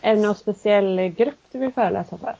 [0.00, 2.36] Är det någon speciell grupp du vill föreläsa för?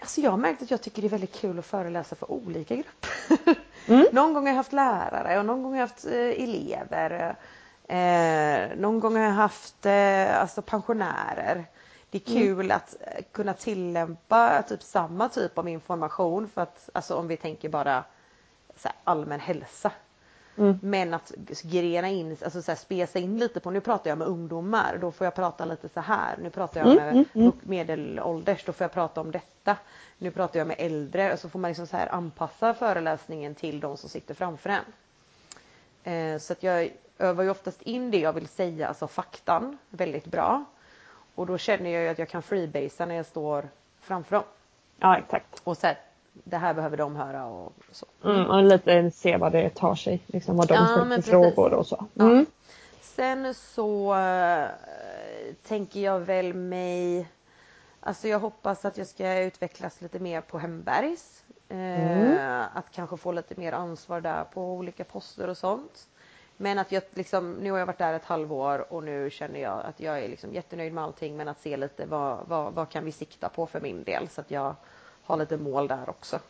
[0.00, 2.76] Alltså jag har märkt att jag tycker det är väldigt kul att föreläsa för olika
[2.76, 3.10] grupper.
[3.86, 4.06] Mm.
[4.12, 7.36] någon gång har jag haft lärare och någon gång har jag haft eh, elever.
[7.88, 11.64] Eh, någon gång har jag haft eh, alltså pensionärer.
[12.10, 12.42] Det är mm.
[12.42, 12.76] kul mm.
[12.76, 12.96] att
[13.32, 18.04] kunna tillämpa typ samma typ av information för att alltså om vi tänker bara
[19.04, 19.90] allmän hälsa.
[20.56, 20.78] Mm.
[20.82, 24.28] Men att grena in, alltså så här, spesa in lite på, nu pratar jag med
[24.28, 26.36] ungdomar, då får jag prata lite så här.
[26.42, 27.52] Nu pratar jag mm, med mm, mm.
[27.62, 29.76] medelålders, då får jag prata om detta.
[30.18, 33.80] Nu pratar jag med äldre och så får man liksom så här anpassa föreläsningen till
[33.80, 34.84] de som sitter framför en.
[36.12, 40.26] Eh, så att jag övar ju oftast in det jag vill säga, alltså faktan, väldigt
[40.26, 40.64] bra.
[41.34, 43.68] Och då känner jag ju att jag kan freebasea när jag står
[44.00, 44.44] framför dem.
[44.98, 45.60] Ja exakt.
[45.64, 45.98] Och så här,
[46.44, 48.06] det här behöver de höra och så.
[48.24, 51.74] Mm, och lite se vad det tar sig, liksom vad de ja, ställer för frågor
[51.74, 52.06] och så.
[52.20, 52.38] Mm.
[52.38, 52.44] Ja.
[53.00, 54.68] Sen så äh,
[55.62, 57.26] tänker jag väl mig
[58.06, 61.44] Alltså jag hoppas att jag ska utvecklas lite mer på Hembergs.
[61.68, 62.64] Eh, mm.
[62.74, 66.08] Att kanske få lite mer ansvar där på olika poster och sånt.
[66.56, 69.84] Men att jag liksom, nu har jag varit där ett halvår och nu känner jag
[69.84, 73.04] att jag är liksom jättenöjd med allting men att se lite vad, vad, vad kan
[73.04, 74.74] vi sikta på för min del så att jag
[75.24, 76.40] har lite mål där också.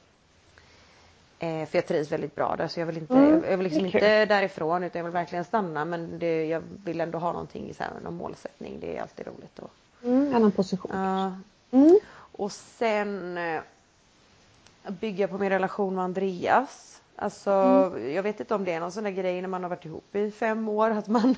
[1.38, 3.86] Eh, för jag trivs väldigt bra där så jag vill inte, mm, jag vill liksom
[3.86, 7.74] inte därifrån utan jag vill verkligen stanna men det, jag vill ändå ha någonting i
[7.74, 8.80] så här, någon målsättning.
[8.80, 9.58] Det är alltid roligt.
[9.58, 9.70] Och,
[10.02, 10.92] mm, annan position.
[10.92, 11.32] Uh,
[11.70, 11.98] mm.
[12.32, 13.60] Och sen uh,
[14.88, 17.00] bygga på min relation med Andreas.
[17.16, 18.14] Alltså mm.
[18.14, 20.16] jag vet inte om det är någon sån där grej när man har varit ihop
[20.16, 21.34] i fem år att man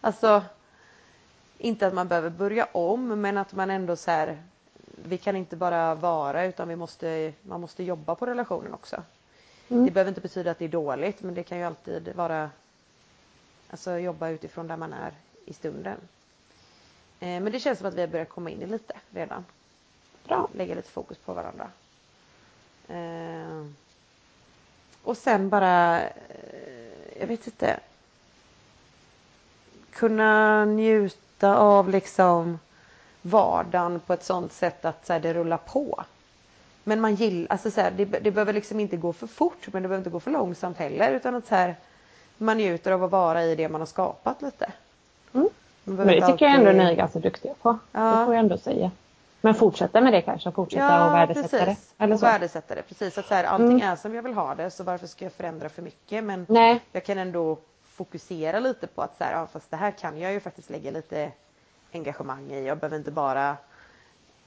[0.00, 0.42] alltså
[1.58, 4.42] inte att man behöver börja om men att man ändå så här
[4.94, 9.02] vi kan inte bara vara utan vi måste, man måste jobba på relationen också.
[9.68, 9.84] Mm.
[9.84, 12.50] Det behöver inte betyda att det är dåligt men det kan ju alltid vara
[13.72, 15.12] Alltså jobba utifrån där man är
[15.44, 15.96] i stunden.
[17.20, 19.44] Eh, men det känns som att vi har börjat komma in i lite redan.
[20.24, 20.48] Bra.
[20.54, 21.70] Lägga lite fokus på varandra.
[22.88, 23.66] Eh,
[25.02, 27.80] och sen bara, eh, jag vet inte.
[29.90, 32.58] Kunna njuta av liksom
[33.22, 36.04] vardagen på ett sånt sätt att så här, det rullar på.
[36.84, 39.82] Men man gillar, alltså så här, det, det behöver liksom inte gå för fort men
[39.82, 41.76] det behöver inte gå för långsamt heller utan att så här,
[42.38, 44.72] man njuter av att vara i det man har skapat lite.
[45.34, 45.48] Mm.
[45.84, 46.48] Men det tycker alltid...
[46.48, 47.78] jag ändå ni är ganska duktiga på.
[47.92, 48.00] Ja.
[48.00, 48.90] Det får jag ändå säga.
[49.40, 51.94] Men fortsätta med det kanske, fortsätta ja, och värdesätta precis.
[51.96, 52.04] det.
[52.04, 52.26] Eller så.
[52.26, 53.18] Och värdesätta det, precis.
[53.18, 53.88] Att så här, allting mm.
[53.88, 56.24] är som jag vill ha det så varför ska jag förändra för mycket?
[56.24, 56.80] Men Nej.
[56.92, 60.32] jag kan ändå fokusera lite på att så här, ja, fast det här kan jag
[60.32, 61.32] ju faktiskt lägga lite
[61.92, 62.66] engagemang i.
[62.66, 63.56] Jag behöver inte bara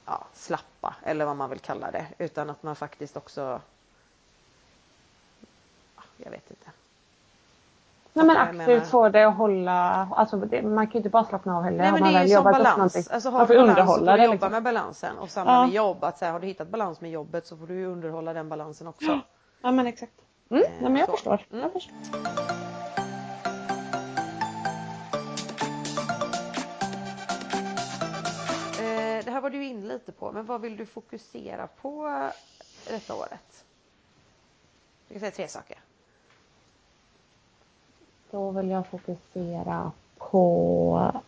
[0.06, 3.62] ja, slappa eller vad man vill kalla det utan att man faktiskt också
[6.18, 6.70] jag vet inte.
[8.14, 11.58] Nej men aktivt få det att hålla, alltså det, man kan ju inte bara slappna
[11.58, 11.78] av heller.
[11.78, 13.10] Nej men det är ju som balans.
[13.10, 14.52] Alltså har du balans så får du jobba liksom.
[14.52, 15.66] med balansen och samma ja.
[15.66, 16.04] med jobb.
[16.04, 18.88] Att så här, har du hittat balans med jobbet så får du underhålla den balansen
[18.88, 19.20] också.
[19.62, 20.14] Ja men exakt.
[20.50, 20.64] Mm.
[20.64, 21.46] Eh, Nej, men jag förstår.
[21.52, 21.64] Mm.
[21.64, 22.65] jag förstår.
[29.56, 32.30] Du in lite på, men vad vill du fokusera på
[32.88, 33.64] detta året?
[35.08, 35.78] Jag kan säga tre saker.
[38.32, 41.22] Då vill jag fokusera på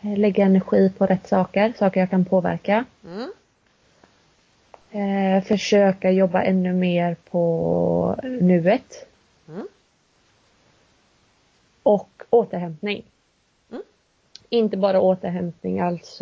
[0.00, 2.84] eh, lägga energi på rätt saker, saker jag kan påverka.
[3.04, 3.32] Mm.
[4.90, 9.06] Eh, försöka jobba ännu mer på nuet.
[9.48, 9.68] Mm.
[11.82, 13.04] Och återhämtning
[14.48, 16.20] inte bara återhämtning, alltså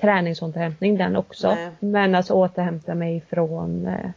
[0.00, 1.54] träningsåterhämtning den också.
[1.54, 1.70] Nej.
[1.80, 4.10] Men alltså återhämta mig från eh,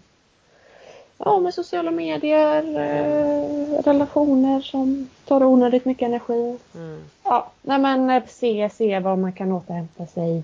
[1.18, 6.58] ja, med sociala medier, eh, relationer som tar onödigt mycket energi.
[6.76, 7.04] Mm.
[7.24, 10.44] Ja, nej men eh, se, se vad man kan återhämta sig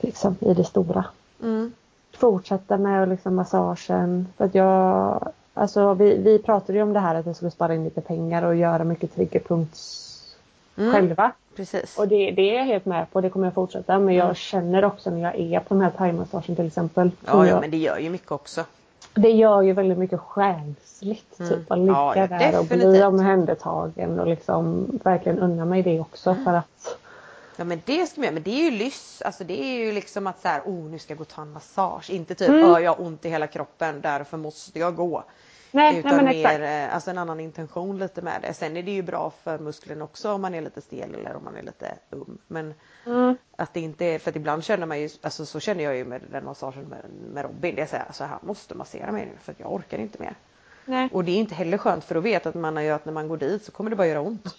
[0.00, 1.04] liksom i det stora.
[1.42, 1.72] Mm.
[2.12, 4.28] Fortsätta med liksom massagen.
[4.36, 7.74] För att jag, alltså vi, vi pratade ju om det här att jag skulle spara
[7.74, 10.36] in lite pengar och göra mycket triggerpunkts
[10.76, 10.92] mm.
[10.92, 11.32] själva.
[11.56, 11.98] Precis.
[11.98, 13.98] Och det, det är jag helt med på, det kommer jag fortsätta.
[13.98, 14.34] Men jag mm.
[14.34, 17.10] känner också när jag är på den här thaimassagen till exempel.
[17.26, 18.64] Ja, ja men det gör ju mycket också.
[19.14, 21.40] Det gör ju väldigt mycket själsligt.
[21.40, 21.50] Mm.
[21.50, 22.72] Typ att ligga ja, ja, där definitivt.
[22.72, 26.44] och bli omhändertagen och liksom verkligen unna mig det också mm.
[26.44, 26.98] för att
[27.56, 29.92] Ja men det ska man göra, men det är ju lyss, alltså det är ju
[29.92, 32.48] liksom att så här, oh nu ska jag gå och ta en massage, inte typ,
[32.48, 32.82] mm.
[32.82, 35.24] jag har ont i hela kroppen därför måste jag gå.
[35.74, 38.54] Nej, utan nej, mer eh, alltså en annan intention lite med det.
[38.54, 41.44] Sen är det ju bra för musklerna också om man är lite stel eller om
[41.44, 42.38] man är lite um.
[42.46, 42.74] Men
[43.06, 43.36] mm.
[43.56, 46.04] att det inte är, för att ibland känner man ju, alltså så känner jag ju
[46.04, 47.74] med den massagen med, med Robin.
[47.74, 50.18] Det är så här, så här måste massera mig nu för att jag orkar inte
[50.22, 50.34] mer.
[50.84, 51.08] Nej.
[51.12, 53.28] Och det är inte heller skönt för att veta att man har att när man
[53.28, 54.56] går dit så kommer det bara göra ont.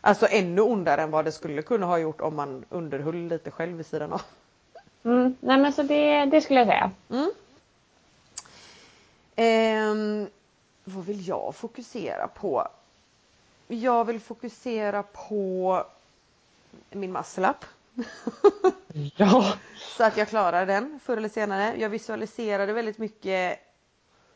[0.00, 3.76] Alltså ännu ondare än vad det skulle kunna ha gjort om man underhöll lite själv
[3.76, 4.22] vid sidan av.
[5.04, 6.90] Mm, nej men så det, det skulle jag säga.
[7.10, 7.30] Mm.
[9.38, 9.94] Eh,
[10.84, 12.68] vad vill jag fokusera på?
[13.68, 15.84] Jag vill fokusera på
[16.90, 17.64] min muscle-up.
[19.16, 19.54] ja.
[19.76, 21.74] Så att jag klarar den förr eller senare.
[21.78, 23.58] Jag visualiserade väldigt mycket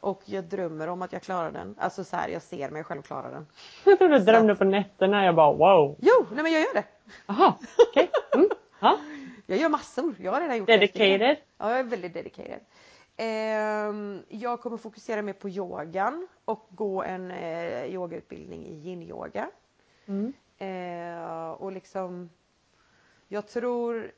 [0.01, 1.75] och jag drömmer om att jag klarar den.
[1.79, 3.47] Alltså så här, jag ser mig själv klara den.
[3.85, 5.25] Jag trodde du drömde på nätterna.
[5.25, 5.97] Jag bara wow.
[6.01, 6.85] Jo, nej men jag gör det.
[7.27, 7.55] Jaha,
[7.89, 8.11] okej.
[8.13, 8.41] Okay.
[8.41, 8.51] Mm.
[8.81, 8.99] Ja.
[9.47, 10.15] Jag gör massor.
[10.19, 11.21] Jag har redan gjort Dedicated?
[11.21, 11.37] Det.
[11.59, 12.61] Ja, jag är väldigt dedicated.
[13.17, 19.51] Ehm, jag kommer fokusera mer på yogan och gå en eh, yogautbildning i yin-yoga.
[20.07, 20.33] Mm.
[20.59, 22.31] Ehm, och liksom,
[23.29, 24.13] jag tror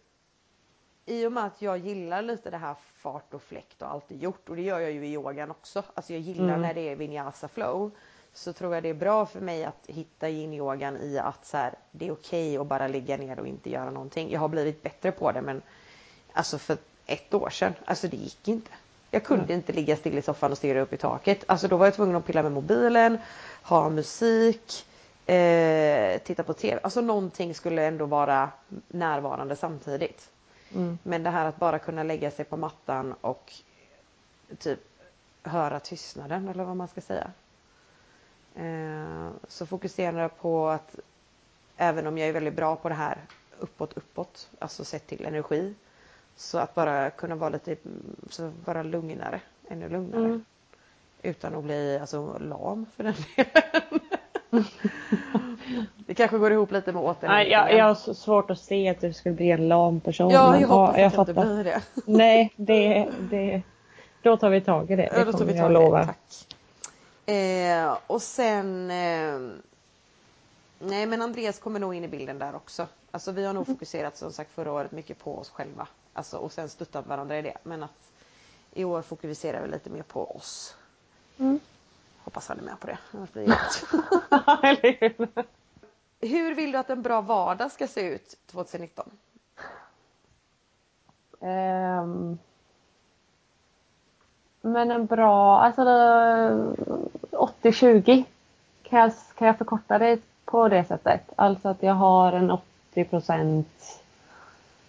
[1.07, 4.49] i och med att jag gillar lite det här fart och fläkt och alltid gjort
[4.49, 5.83] och det gör jag ju i yogan också.
[5.95, 6.63] Alltså jag gillar mm.
[6.63, 7.91] när det är vinyasa flow.
[8.33, 11.75] Så tror jag det är bra för mig att hitta yin-yogan i att så här,
[11.91, 14.31] det är okej okay att bara ligga ner och inte göra någonting.
[14.31, 15.63] Jag har blivit bättre på det men
[16.33, 16.77] alltså för
[17.07, 18.71] ett år sedan, alltså det gick inte.
[19.15, 19.57] Jag kunde mm.
[19.57, 21.45] inte ligga still i soffan och stirra upp i taket.
[21.47, 23.19] Alltså då var jag tvungen att pilla med mobilen,
[23.63, 24.87] ha musik,
[25.27, 26.81] eh, titta på TV.
[26.83, 28.51] Alltså någonting skulle ändå vara
[28.89, 30.31] närvarande samtidigt.
[30.75, 30.99] Mm.
[31.03, 33.53] Men det här att bara kunna lägga sig på mattan och
[34.59, 34.81] typ
[35.43, 37.31] höra tystnaden eller vad man ska säga.
[38.55, 40.97] Eh, så fokuserar jag på att
[41.77, 43.19] även om jag är väldigt bra på det här
[43.59, 45.75] uppåt uppåt, alltså sett till energi.
[46.37, 47.77] Så att bara kunna vara lite,
[48.31, 50.25] så vara lugnare, ännu lugnare.
[50.25, 50.45] Mm.
[51.23, 53.53] Utan att bli alltså, lam för den delen.
[56.07, 57.51] Det kanske går ihop lite med återhämtningen.
[57.51, 60.31] Jag, jag har svårt att se att du skulle bli en lam person.
[60.31, 61.83] Ja, jag hoppas jag att jag inte blir det.
[62.07, 63.63] Nej, det, det,
[64.23, 65.03] då tar vi tag i det.
[65.03, 66.07] Det ja, då tar vi tag i det.
[66.07, 66.57] Tack.
[67.27, 69.39] Eh, och sen eh,
[70.79, 72.87] Nej men Andreas kommer nog in i bilden där också.
[73.11, 73.77] Alltså vi har nog mm.
[73.77, 75.87] fokuserat som sagt förra året mycket på oss själva.
[76.15, 77.57] Alltså, och sen stöttat varandra i det.
[77.63, 78.11] Men att
[78.73, 80.77] i år fokuserar vi lite mer på oss.
[81.39, 81.61] Mm.
[82.25, 82.99] Hoppas han är med på det.
[83.13, 85.45] Annars blir det
[86.29, 89.11] Hur vill du att en bra vardag ska se ut 2019?
[91.41, 92.39] Um, ehm,
[94.61, 95.83] men en bra, alltså
[97.31, 98.25] 80-20
[98.83, 101.33] kan jag, kan jag förkorta det på det sättet.
[101.37, 104.04] Alltså att jag har en 80 procent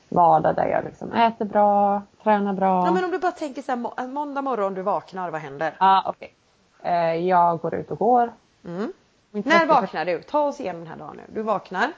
[0.09, 2.85] vardag där jag liksom äter bra, tränar bra.
[2.85, 5.75] Ja, men om du bara tänker så här, måndag morgon du vaknar, vad händer?
[5.79, 6.33] Ja, ah, okej.
[6.79, 6.91] Okay.
[6.91, 8.33] Eh, jag går ut och går.
[8.65, 8.93] Mm.
[9.31, 10.21] När vaknar du?
[10.21, 11.23] Ta oss igenom den här dagen nu.
[11.33, 11.91] Du vaknar?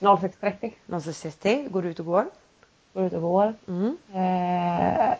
[0.00, 0.72] 06.30.
[0.86, 2.26] 06.30, går ut och går?
[2.94, 3.54] Går ut och går.
[3.68, 3.96] Mm.
[4.12, 5.14] Eh,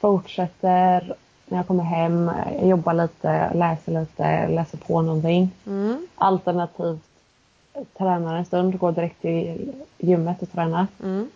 [0.00, 1.14] fortsätter
[1.46, 2.30] när jag kommer hem,
[2.62, 5.50] jobbar lite, läser lite, läser på någonting.
[5.66, 6.06] Mm.
[6.14, 7.11] Alternativt
[7.98, 10.86] tränar en stund, går direkt till gymmet och tränar.
[11.02, 11.30] Mm.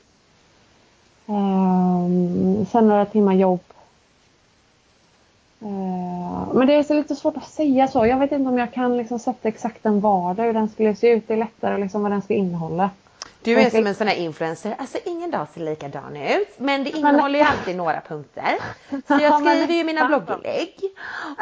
[1.27, 3.61] Um, sen några timmar jobb.
[5.63, 8.07] Uh, men det är så lite svårt att säga så.
[8.07, 11.09] Jag vet inte om jag kan liksom sätta exakt en vardag hur den skulle se
[11.09, 11.29] ut.
[11.29, 12.91] Det är lättare liksom vad den ska innehålla.
[13.43, 14.75] Du är som en sån här influencer.
[14.79, 16.49] Alltså ingen dag ser likadan ut.
[16.59, 18.55] Men det innehåller ju alltid några punkter.
[18.91, 20.75] Så jag skriver ju mina blogginlägg.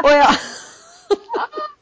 [0.02, 0.26] Och, jag...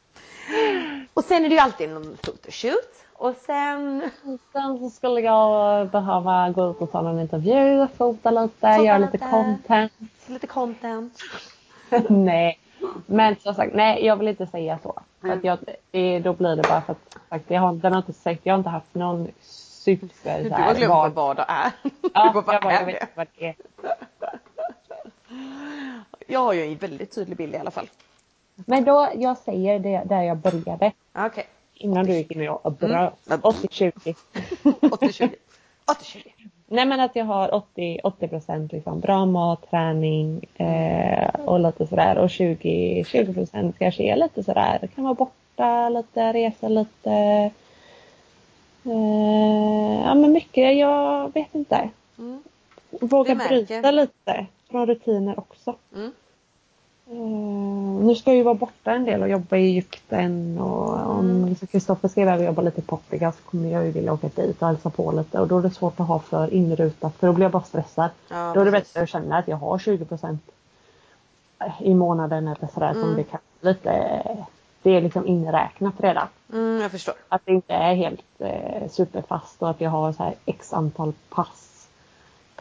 [1.15, 3.05] och sen är det ju alltid någon photoshoot.
[3.13, 4.11] Och sen...
[4.53, 9.13] Sen så skulle jag behöva gå ut och ta en intervju, fota lite, göra lite,
[9.13, 9.93] lite content.
[10.27, 11.19] Lite content.
[12.09, 12.59] nej.
[13.07, 15.01] Men som sagt, nej jag vill inte säga så.
[15.21, 15.59] För att jag,
[16.23, 18.59] då blir det bara för att sagt, jag har, den har inte sagt, jag har
[18.59, 20.43] inte haft någon super...
[20.43, 21.73] Du har glömt vad vardag är.
[22.15, 23.55] Ja, du bara, jag, bara, jag vet inte vad det är.
[26.27, 27.89] Jag har ju en väldigt tydlig bild i alla fall.
[28.55, 30.93] Men då, jag säger det där jag började.
[31.13, 31.27] Okej.
[31.27, 31.45] Okay.
[31.75, 33.27] Innan du gick in och bröt.
[33.27, 33.41] Mm.
[33.41, 34.15] 80-20.
[34.63, 35.35] 80-20.
[35.87, 36.31] 80-20.
[36.67, 41.87] Nej men att jag har 80, 80 procent liksom bra mat, träning eh, och lite
[41.87, 47.11] sådär och 20, 20 procent kanske är lite sådär, kan vara borta lite, resa lite.
[48.85, 51.91] Eh, ja men mycket, jag vet inte.
[52.19, 52.43] Mm.
[52.91, 55.75] Våga bryta lite från rutiner också.
[55.95, 56.13] Mm.
[57.13, 61.31] Uh, nu ska jag ju vara borta en del och jobba i Egypten och om
[61.31, 61.55] mm.
[61.55, 64.63] Kristoffer ska iväg och jobba lite i Portugal så kommer jag ju vilja åka dit
[64.63, 67.33] och hälsa på lite och då är det svårt att ha för inrutat för då
[67.33, 68.11] blir jag bara stressad.
[68.29, 70.43] Ja, då är det bättre att känna att jag har 20 procent
[71.81, 73.03] i månaden eller sådär mm.
[73.03, 74.23] som det kan lite
[74.83, 76.27] det är liksom inräknat redan.
[76.53, 77.15] Mm, jag förstår.
[77.29, 81.13] Att det inte är helt eh, superfast och att jag har så här x antal
[81.29, 81.82] pass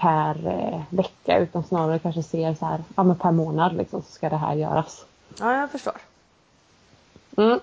[0.01, 4.11] per eh, vecka utan snarare kanske ser så här, ja men per månad liksom så
[4.11, 5.05] ska det här göras.
[5.39, 5.97] Ja, jag förstår.
[7.37, 7.59] Mm.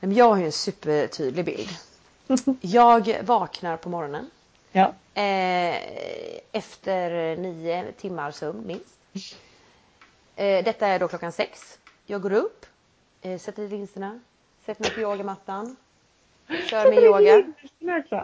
[0.00, 1.68] Jag har ju en supertydlig bild.
[2.60, 4.30] Jag vaknar på morgonen.
[4.72, 4.92] Ja.
[5.14, 5.76] Eh,
[6.52, 9.34] efter nio timmar sömn minst.
[10.36, 11.78] Eh, detta är då klockan sex.
[12.06, 12.66] Jag går upp,
[13.20, 14.20] eh, sätter i linserna,
[14.66, 15.76] sätter mig på yogamattan.
[16.48, 17.52] Kör min yoga.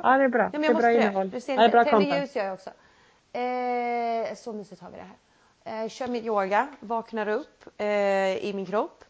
[0.03, 0.51] Ja det är bra.
[0.53, 1.31] Ja, det är bra innehåll.
[1.31, 2.71] Du ser, ja, det är bra Tänder ljus gör jag också.
[3.39, 5.83] Eh, så mysigt har vi det här.
[5.85, 7.87] Eh, kör min yoga, vaknar upp eh,
[8.37, 9.05] i min kropp.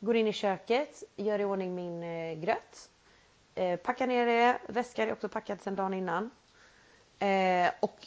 [0.00, 2.90] Går in i köket, gör i ordning min eh, gröt.
[3.54, 6.30] Eh, packar ner det, väskan är också packad sedan dagen innan.
[7.18, 8.06] Eh, och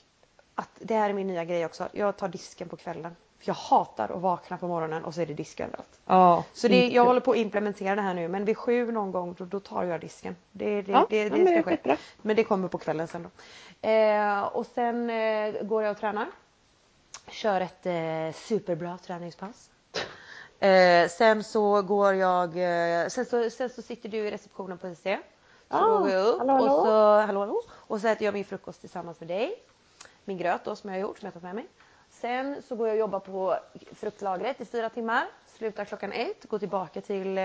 [0.56, 1.90] att det här är min nya grej också.
[1.92, 3.16] Jag tar disken på kvällen.
[3.46, 6.00] Jag hatar att vakna på morgonen och så är det disk överallt.
[6.06, 9.12] Ja, så det, jag håller på att implementera det här nu men vid sju någon
[9.12, 10.36] gång då, då tar jag disken.
[10.52, 11.98] Det, det, ja, det, det, det ska ske.
[12.22, 13.30] Men det kommer på kvällen sen då.
[13.90, 16.28] Eh, och sen eh, går jag och tränar.
[17.28, 19.70] Kör ett eh, superbra träningspass.
[20.60, 24.88] Eh, sen så går jag, eh, sen, så, sen så sitter du i receptionen på
[24.88, 25.04] IC.
[25.04, 25.10] Så
[25.68, 26.74] ah, går jag upp hallå, hallå.
[26.74, 29.56] och så, hallå, hallå, och så äter jag min frukost tillsammans med dig.
[30.26, 31.66] Min gröt då som jag har gjort, som jag tagit med mig.
[32.24, 33.58] Sen så går jag och jobbar på
[33.92, 35.26] fruktlagret i fyra timmar.
[35.58, 37.44] Slutar klockan ett, går tillbaka till eh...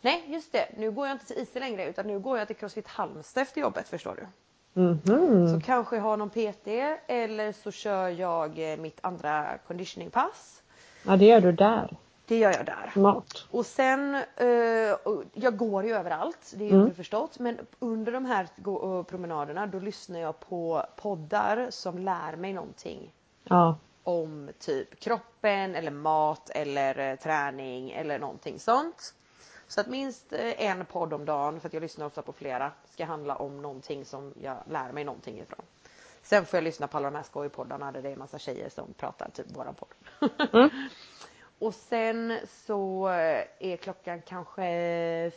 [0.00, 0.68] Nej, just det.
[0.76, 3.60] Nu går jag inte till IC längre utan nu går jag till Crossfit Halmstad efter
[3.60, 4.26] jobbet förstår du.
[4.80, 5.54] Mm -hmm.
[5.54, 6.66] Så kanske jag har någon PT
[7.06, 10.62] eller så kör jag eh, mitt andra conditioningpass.
[11.06, 11.96] Ja, det gör du där.
[12.26, 12.90] Det gör jag där.
[12.92, 13.46] Smart.
[13.50, 14.46] Och sen, eh,
[15.32, 16.94] jag går ju överallt, det är ju mm.
[16.94, 17.38] förstått.
[17.38, 18.46] Men under de här
[19.02, 23.12] promenaderna då lyssnar jag på poddar som lär mig någonting.
[23.44, 23.78] Ja.
[24.02, 29.14] Om typ kroppen eller mat eller eh, träning eller någonting sånt.
[29.66, 32.72] Så att minst eh, en podd om dagen, för att jag lyssnar ofta på flera,
[32.84, 35.62] ska handla om någonting som jag lär mig någonting ifrån.
[36.22, 38.92] Sen får jag lyssna på alla de här skojpoddarna där det är massa tjejer som
[38.94, 39.88] pratar typ våran podd.
[40.52, 40.70] Mm.
[41.58, 44.62] och sen så eh, är klockan kanske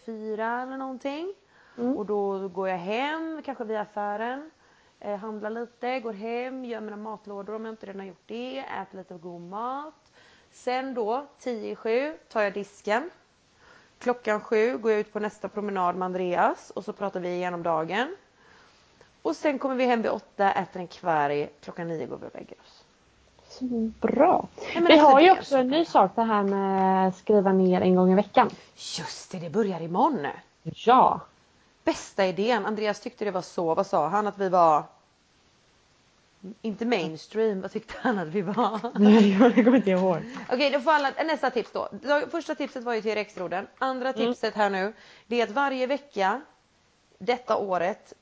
[0.06, 1.34] fyra eller någonting.
[1.78, 1.98] Mm.
[1.98, 4.52] Och då går jag hem, kanske via affären.
[5.00, 8.60] Eh, handlar lite, går hem, gör mina matlådor om jag inte redan har gjort det.
[8.60, 10.12] Äter lite god mat.
[10.52, 13.10] Sen då, 10 i 7, tar jag disken.
[14.00, 17.64] Klockan sju går jag ut på nästa promenad med Andreas och så pratar vi igenom
[17.64, 18.16] dagen.
[19.22, 21.50] Och sen kommer vi hem vid åtta, äter en kvarg.
[21.62, 22.84] Klockan nio går vi och lägger oss.
[23.48, 23.66] Så
[24.02, 24.48] bra.
[24.76, 28.12] Ja, vi har ju också en ny sak det här med skriva ner en gång
[28.12, 28.50] i veckan.
[28.98, 30.28] Just det, det börjar imorgon.
[30.64, 31.22] Ja.
[31.86, 32.66] Bästa idén.
[32.66, 33.76] Andreas tyckte det var så.
[33.76, 34.28] Vad sa han?
[34.28, 34.84] Att vi var
[36.62, 38.80] inte mainstream, vad tyckte han att vi var?
[39.00, 40.16] Nej, jag kommer inte ihåg.
[40.16, 41.90] Okej, okay, då får alla, nästa tips då.
[42.32, 43.68] Första tipset var ju till Rexroden.
[43.78, 44.28] Andra mm.
[44.28, 44.94] tipset här nu,
[45.28, 46.42] det är att varje vecka
[47.18, 48.14] detta året,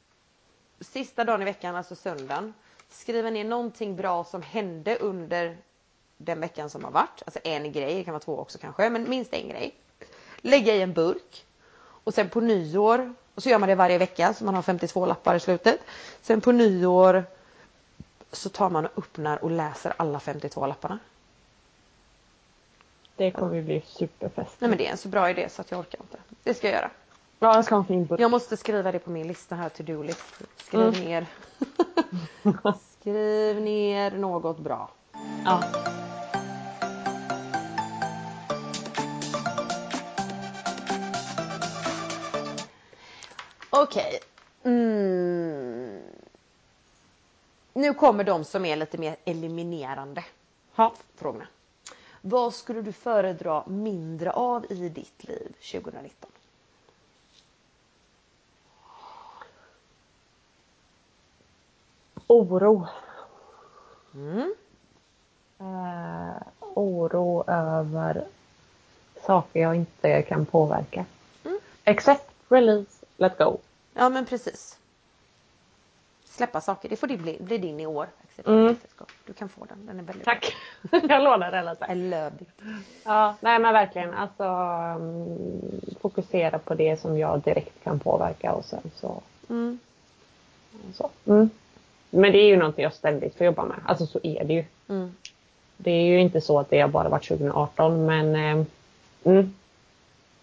[0.80, 2.54] sista dagen i veckan, alltså söndagen,
[2.90, 5.58] skriva ner någonting bra som hände under
[6.18, 7.24] den veckan som har varit.
[7.26, 9.76] Alltså en grej, det kan vara två också kanske, men minst en grej.
[10.38, 11.46] Lägga i en burk.
[11.80, 15.06] Och sen på nyår, och så gör man det varje vecka så man har 52
[15.06, 15.80] lappar i slutet.
[16.22, 17.24] Sen på nyår
[18.32, 21.00] så tar man och öppnar och läser alla 52 lapparna.
[23.16, 24.56] Det kommer ju bli superfest.
[24.60, 26.18] Nej men det är en så bra idé så att jag orkar inte.
[26.44, 26.92] Det ska jag göra.
[27.40, 28.20] Ja, jag ska ha en fin burk.
[28.20, 30.42] Jag måste skriva det på min lista här to do list.
[30.58, 31.06] Skriv mm.
[31.06, 31.26] ner.
[33.00, 34.90] Skriv ner något bra.
[35.46, 35.64] Ja.
[43.76, 44.20] Okej.
[44.62, 44.74] Okay.
[44.74, 46.02] Mm.
[47.74, 50.24] Nu kommer de som är lite mer eliminerande
[50.76, 50.94] ha.
[51.16, 51.48] frågorna.
[52.22, 56.30] Vad skulle du föredra mindre av i ditt liv 2019?
[62.28, 62.88] Oro.
[64.14, 64.54] Mm.
[65.62, 68.28] Uh, oro över
[69.26, 71.06] saker jag inte kan påverka.
[71.44, 71.60] Mm.
[71.84, 73.58] Accept, release, let go.
[73.94, 74.78] Ja men precis
[76.34, 76.90] släppa saker.
[76.90, 78.08] Det får det bli, bli din i år.
[78.46, 78.76] Mm.
[79.26, 79.86] Du kan få den.
[79.86, 80.56] Den är väldigt Tack.
[81.10, 81.86] jag lånar den lite.
[81.92, 82.62] I love it.
[83.04, 84.14] Ja, nej men verkligen.
[84.14, 89.22] Alltså um, fokusera på det som jag direkt kan påverka och sen så.
[89.50, 89.80] Mm.
[90.94, 91.10] så.
[91.26, 91.50] Mm.
[92.10, 93.78] Men det är ju någonting jag ständigt får jobba med.
[93.86, 94.66] Alltså så är det ju.
[94.88, 95.16] Mm.
[95.78, 98.66] Det är ju inte så att det har bara varit 2018 men eh,
[99.24, 99.54] mm.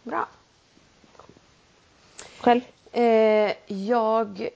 [0.03, 0.29] Bra.
[2.41, 2.61] Själv?
[2.93, 4.49] Eh, jag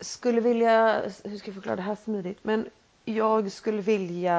[0.00, 2.70] skulle vilja, hur ska jag förklara det här smidigt, men
[3.04, 4.36] jag skulle vilja,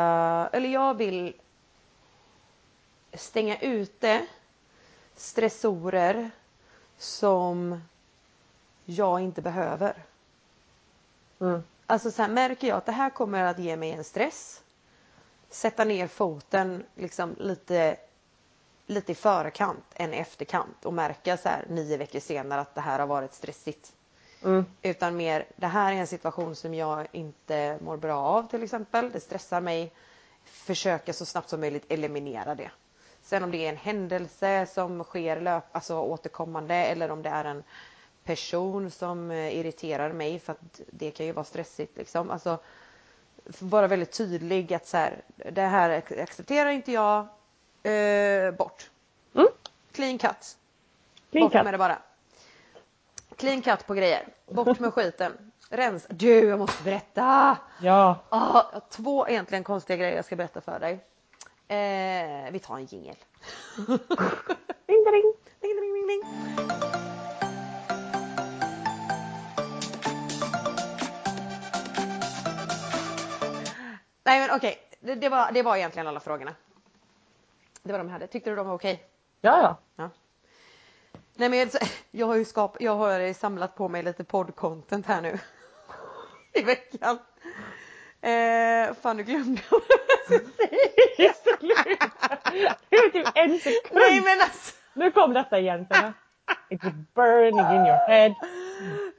[0.53, 1.33] eller jag vill
[3.13, 4.25] stänga ute
[5.15, 6.31] stressorer
[6.97, 7.81] som
[8.85, 10.03] jag inte behöver.
[11.39, 11.63] Mm.
[11.85, 14.61] Alltså så här, märker jag att det här kommer att ge mig en stress.
[15.49, 17.97] Sätta ner foten liksom lite,
[18.89, 22.99] lite i förkant än efterkant och märka så här nio veckor senare att det här
[22.99, 23.93] har varit stressigt.
[24.43, 24.65] Mm.
[24.81, 29.11] Utan mer, det här är en situation som jag inte mår bra av till exempel.
[29.11, 29.91] Det stressar mig.
[30.43, 32.71] Försöka så snabbt som möjligt eliminera det.
[33.23, 37.45] Sen om det är en händelse som sker löp, alltså återkommande eller om det är
[37.45, 37.63] en
[38.23, 42.31] person som eh, irriterar mig för att det kan ju vara stressigt liksom.
[42.31, 42.59] Alltså,
[43.59, 45.21] vara väldigt tydlig att så här,
[45.51, 47.27] det här accepterar inte jag,
[47.83, 48.89] eh, bort.
[49.35, 49.47] Mm.
[49.91, 50.57] Clean cut.
[51.31, 51.63] Clean bort cut.
[51.63, 51.97] med det bara.
[53.37, 54.27] Clean cut på grejer.
[54.47, 55.51] Bort med skiten.
[55.69, 56.07] Rens.
[56.09, 57.57] Du, jag måste berätta!
[57.81, 58.19] Ja.
[58.29, 60.93] Ah, två egentligen konstiga grejer jag ska berätta för dig.
[61.67, 63.15] Eh, vi tar en jingel.
[63.75, 63.97] ding,
[64.87, 65.33] ding.
[65.61, 66.23] Ding, ding, ding, ding.
[74.23, 74.75] Nej men okej, okay.
[74.99, 76.55] det, det, var, det var egentligen alla frågorna.
[77.83, 78.27] Det var de jag hade.
[78.27, 78.93] Tyckte du de var okej?
[78.93, 79.05] Okay?
[79.41, 79.77] Ja, ja.
[79.95, 80.09] ja.
[81.35, 81.69] Nej men
[82.11, 85.39] jag har ju skap, jag har samlat på mig lite poddcontent här nu.
[86.53, 87.19] I veckan.
[88.21, 89.81] Eh, fan nu glömde jag
[92.89, 94.01] Det var typ en sekund.
[94.01, 94.75] Nej men alltså.
[94.93, 95.87] Nu kom detta igen.
[96.69, 98.35] It's burning in your head.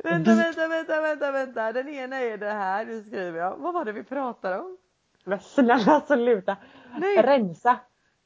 [0.04, 1.72] Vänta, vänta, vänta, vänta, vänta.
[1.72, 3.56] Den ena är det här, nu skriver jag.
[3.56, 4.78] Vad var det vi pratade om?
[5.24, 6.56] Men snälla sluta.
[6.98, 7.22] Nej.
[7.22, 7.78] Rensa.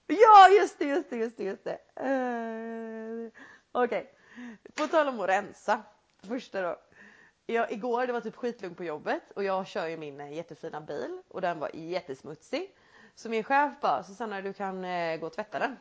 [0.07, 1.79] Ja, just det, just det, just det, just det.
[2.01, 3.31] Uh,
[3.73, 4.07] Okej, okay.
[4.75, 5.83] på tal om att rensa.
[6.23, 6.77] Första då.
[7.47, 10.81] Jag, igår det var typ skitlugnt på jobbet och jag kör ju min eh, jättefina
[10.81, 12.75] bil och den var jättesmutsig.
[13.15, 15.77] Så min chef bara, Susanna du kan eh, gå och tvätta den.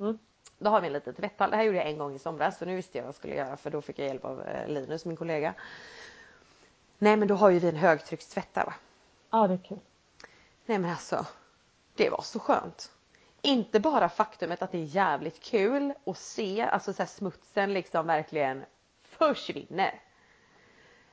[0.00, 0.18] Mm.
[0.58, 1.50] Då har vi en liten tvättpall.
[1.50, 3.34] Det här gjorde jag en gång i somras så nu visste jag vad jag skulle
[3.34, 5.54] göra för då fick jag hjälp av eh, Linus, min kollega.
[6.98, 8.74] Nej men då har ju vi en högtryckstvättare va?
[9.30, 9.80] Ja det är kul.
[10.66, 11.26] Nej men alltså,
[11.94, 12.92] det var så skönt.
[13.42, 18.64] Inte bara faktumet att det är jävligt kul att se, alltså så smutsen liksom verkligen
[19.02, 20.00] försvinner.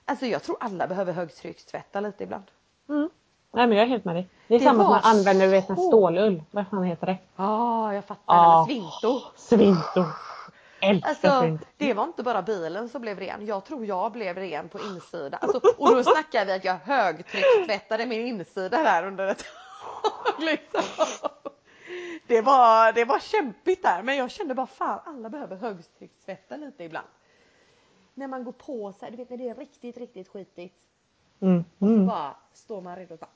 [0.06, 2.46] Alltså jag tror alla behöver högtryckstvätta lite ibland.
[2.90, 3.10] Mm.
[3.52, 4.30] Nej men jag är helt med dig.
[4.48, 6.44] Det är det samma som man använder du vet, stålull.
[6.52, 7.18] Vad fan heter det?
[7.36, 8.22] Ja, ah, jag fattar.
[8.26, 9.22] Ah, svinto.
[9.36, 10.06] Svinto.
[10.82, 11.68] Älskar alltså.
[11.78, 13.46] Det var inte bara bilen som blev ren.
[13.46, 15.40] Jag tror jag blev ren på insidan.
[15.42, 20.34] Alltså, och då snackar vi att jag högtryckstvättade min insida där under ett tag.
[20.46, 20.82] Liksom.
[22.28, 26.84] Det var, det var kämpigt där men jag kände bara fan alla behöver högtryckstvätta lite
[26.84, 27.08] ibland
[28.18, 30.76] när man går på sig, du vet när det är riktigt, riktigt skitigt.
[31.40, 31.60] Mm.
[31.60, 32.08] Och så mm.
[32.08, 33.30] bara står man redo och bara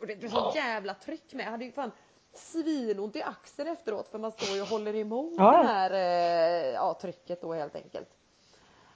[0.00, 1.46] och det är så jävla tryck med.
[1.46, 1.90] Jag hade ju fan
[2.32, 5.50] svinont i axeln efteråt för man står ju och håller emot ja.
[5.50, 8.08] det här eh, ja, trycket då helt enkelt.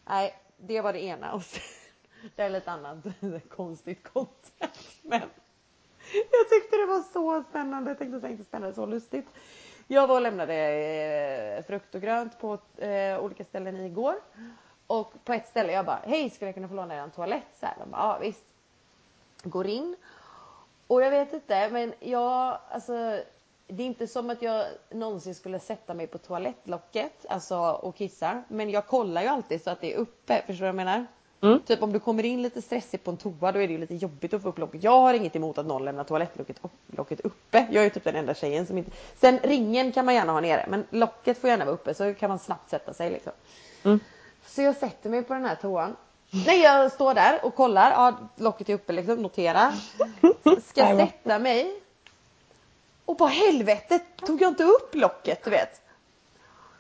[0.05, 1.63] Nej, det var det ena och sen,
[2.37, 2.99] det är lite annat
[3.49, 4.79] konstigt content.
[5.03, 5.23] Men
[6.31, 7.91] jag tyckte det var så spännande.
[7.91, 9.27] Jag tänkte att det inte spännande så lustigt.
[9.87, 14.15] Jag var och lämnade eh, frukt och grönt på eh, olika ställen igår.
[14.87, 17.47] Och på ett ställe jag bara, hej skulle jag kunna få låna en toalett?
[17.61, 18.45] Så här, de bara, ja visst.
[19.43, 19.97] Går in.
[20.87, 23.21] Och jag vet inte, men jag, alltså
[23.67, 28.43] det är inte som att jag någonsin skulle sätta mig på toalettlocket alltså, och kissa.
[28.49, 30.43] Men jag kollar ju alltid så att det är uppe.
[30.47, 31.07] Förstår du vad jag menar?
[31.43, 31.61] Mm.
[31.61, 33.95] Typ om du kommer in lite stressigt på en toa då är det ju lite
[33.95, 34.85] jobbigt att få upp locket.
[34.85, 37.67] Jag har inget emot att någon lämnar toalettlocket locket uppe.
[37.71, 38.91] Jag är typ den enda tjejen som inte...
[39.21, 42.29] Sen ringen kan man gärna ha nere men locket får gärna vara uppe så kan
[42.29, 43.33] man snabbt sätta sig liksom.
[43.83, 44.01] Mm.
[44.47, 45.97] Så jag sätter mig på den här toan.
[46.47, 47.91] Nej jag står där och kollar.
[47.91, 49.73] Ja, locket är uppe liksom, notera.
[50.65, 51.81] Ska sätta mig.
[53.05, 55.80] Och på helvete tog jag inte upp locket du vet.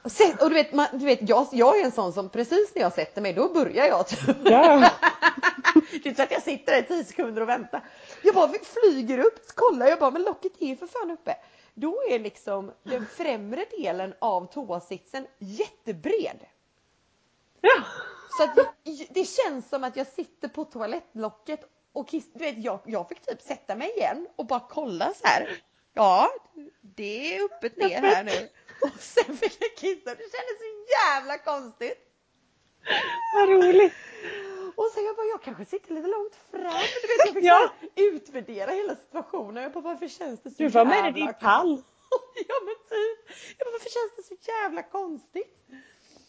[0.03, 2.93] Och du vet, man, du vet jag, jag är en sån som precis när jag
[2.93, 4.05] sätter mig då börjar jag.
[4.45, 4.91] Ja.
[5.75, 7.85] det är inte så att jag sitter där i tio sekunder och väntar.
[8.23, 11.37] Jag bara flyger upp, kollar jag bara men locket är för fan uppe.
[11.75, 16.41] Då är liksom den främre delen av toasitsen jättebred.
[17.61, 17.83] Ja.
[18.37, 18.75] Så att
[19.11, 21.61] det känns som att jag sitter på toalettlocket
[21.93, 25.27] och kiss, du vet jag, jag fick typ sätta mig igen och bara kolla så
[25.27, 25.63] här.
[25.95, 26.29] Ja,
[26.81, 28.49] det är öppet ner här nu.
[28.83, 30.11] Och sen fick jag kissa.
[30.11, 31.99] Det kändes så jävla konstigt.
[33.33, 33.93] Vad roligt.
[34.75, 36.83] Och sen jag bara, jag kanske sitter lite långt fram.
[37.03, 37.73] Du vet, jag fick ja.
[37.95, 39.63] utvärdera hela situationen.
[39.63, 41.83] Jag bara, varför känns det så Du var med i din pall.
[42.49, 43.37] ja men typ.
[43.59, 45.57] Jag bara, varför känns det så jävla konstigt?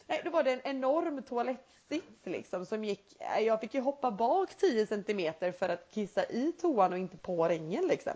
[0.07, 4.57] Nej, då var det en enorm toalettsits liksom som gick, jag fick ju hoppa bak
[4.57, 8.13] 10 centimeter för att kissa i toan och inte på rängen liksom.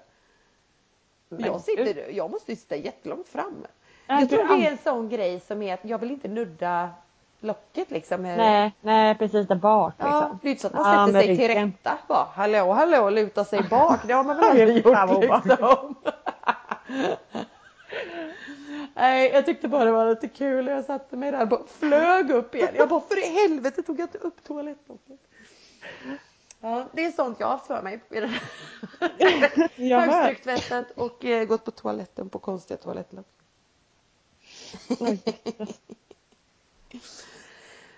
[1.29, 3.65] jag, sitter, jag måste ju sitta jättelångt fram.
[4.07, 6.89] Jag tror det är en sån grej som är att jag vill inte nudda
[7.39, 8.21] locket liksom.
[8.21, 9.93] Nej, nej precis där bak.
[9.97, 10.11] Liksom.
[10.11, 12.27] Ja, det är inte så att man sätter sig till rätta bara.
[12.33, 13.99] Hallå, hallå, luta sig bak.
[14.07, 15.95] Det har man väl aldrig gjort liksom.
[18.93, 20.67] Nej, jag tyckte bara det var lite kul.
[20.67, 22.69] Jag satte mig där och flög upp igen.
[22.77, 25.19] Jag bara, för i helvete tog jag inte upp toalettlocket.
[26.61, 27.99] Ja, det är sånt jag har haft för mig.
[29.77, 33.34] Högtryckstvättat och eh, gått på toaletten på konstiga toalettlock.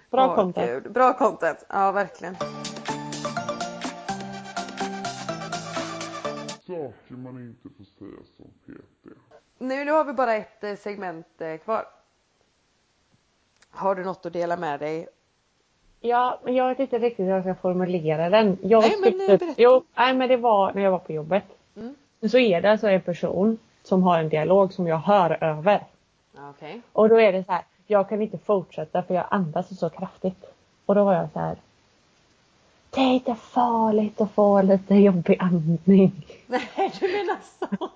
[0.10, 0.84] Bra oh, content.
[0.84, 0.92] Gud.
[0.92, 2.36] Bra content, ja verkligen.
[6.68, 9.18] Saker man inte får säga som PT.
[9.58, 11.86] Nu, nu har vi bara ett eh, segment eh, kvar.
[13.70, 15.08] Har du något att dela med dig?
[16.00, 18.58] Ja, men jag vet inte riktigt hur jag ska formulera den.
[18.62, 19.54] Jag nej, men eh, berätta.
[19.58, 21.44] Jo, nej, men det var när jag var på jobbet.
[21.76, 21.96] Mm.
[22.30, 25.84] Så är det alltså en person som har en dialog som jag hör över.
[26.50, 26.82] Okay.
[26.94, 30.46] Och då är det så här, jag kan inte fortsätta för jag andas så kraftigt.
[30.86, 31.58] Och då var jag så här.
[32.90, 36.26] Det är inte farligt att få lite jobbig andning.
[36.48, 37.90] Nej, du menar så?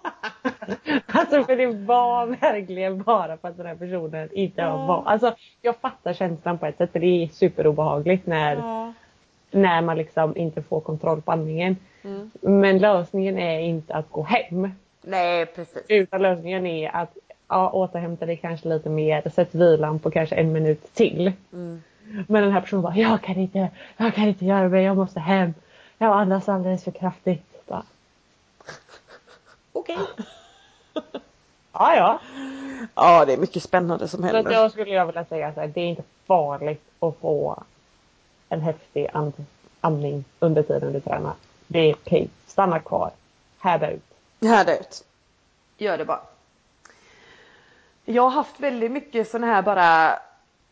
[1.19, 4.85] alltså för det var verkligen bara för att den här personen inte ja.
[4.85, 5.03] var...
[5.05, 8.93] Alltså jag fattar känslan på ett sätt för det är superobehagligt när, ja.
[9.51, 11.75] när man liksom inte får kontroll på andningen.
[12.03, 12.31] Mm.
[12.41, 14.71] Men lösningen är inte att gå hem.
[15.01, 15.83] Nej precis.
[15.87, 17.17] Utan lösningen är att
[17.51, 21.31] ja, återhämta dig kanske lite mer, sätt vilan på kanske en minut till.
[21.53, 21.83] Mm.
[22.27, 25.19] Men den här personen bara, jag kan inte, jag kan inte göra det, jag måste
[25.19, 25.53] hem.
[25.97, 27.51] Jag andas alldeles för kraftigt.
[29.73, 29.97] Okej.
[31.73, 32.19] ja, ja.
[32.95, 34.43] Ja, det är mycket spännande som händer.
[34.43, 37.63] Så jag skulle jag vilja säga att det är inte farligt att få
[38.49, 39.33] en häftig and
[39.81, 41.33] andning under tiden du tränar.
[41.67, 42.29] Det är okej.
[42.47, 43.11] Stanna kvar.
[43.59, 44.03] Härda ut.
[44.41, 45.03] Härda ut.
[45.77, 46.21] Gör det bara.
[48.05, 50.13] Jag har haft väldigt mycket sån här bara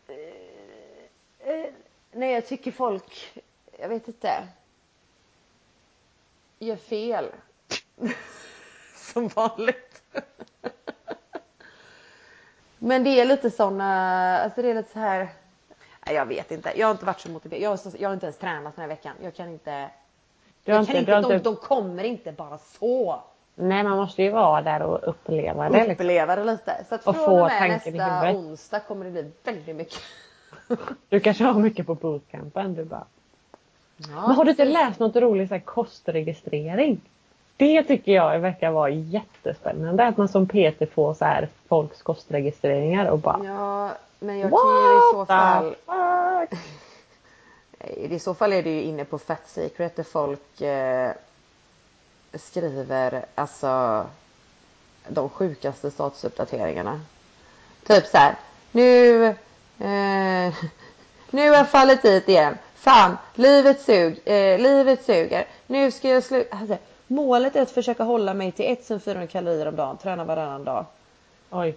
[0.08, 1.70] eh, eh,
[2.12, 3.32] när jag tycker folk,
[3.78, 4.48] jag vet inte,
[6.58, 7.26] gör fel.
[8.94, 10.02] Som vanligt.
[12.78, 15.28] Men det är lite såna, alltså det är lite så här,
[16.06, 17.62] nej, jag vet inte, jag har inte varit så motiverad.
[17.62, 19.14] Jag har, jag har inte ens tränat den här veckan.
[19.22, 19.90] Jag kan inte,
[20.64, 23.22] jag kan inte, inte, de, de kommer inte bara så.
[23.54, 25.76] Nej, man måste ju vara där och uppleva det.
[25.76, 25.92] Liksom.
[25.92, 26.84] Uppleva det lite.
[26.88, 29.98] Så att och från och med nästa onsdag kommer det bli väldigt mycket.
[31.08, 32.74] du kanske har mycket på bootcampen.
[32.74, 33.04] Du bara.
[33.96, 37.00] Ja, Men har du inte läst något roligt så här, kostregistrering?
[37.56, 40.06] Det tycker jag verkar vara jättespännande.
[40.06, 43.44] Att man som PT får så här folks kostregistreringar och bara.
[43.44, 45.74] Ja, men jag kan ju i så fall.
[47.96, 51.12] I så fall är det ju inne på Fat Secret där folk eh,
[52.34, 54.06] skriver alltså
[55.08, 57.00] de sjukaste statusuppdateringarna.
[57.86, 58.34] Typ så här.
[58.72, 59.34] Nu, eh,
[61.30, 62.58] nu har jag fallit dit igen.
[62.74, 65.46] Fan, livet, sug, eh, livet suger.
[65.66, 66.56] Nu ska jag sluta.
[66.56, 66.76] Alltså,
[67.06, 69.96] målet är att försöka hålla mig till 1400 kalorier om dagen.
[69.96, 70.84] Träna varannan dag.
[71.50, 71.76] Oj.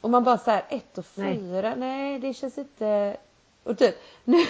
[0.00, 1.24] Och man bara så här 1 och 4.
[1.24, 1.74] Nej.
[1.76, 3.16] Nej, det känns inte.
[3.64, 4.38] Och typ nu.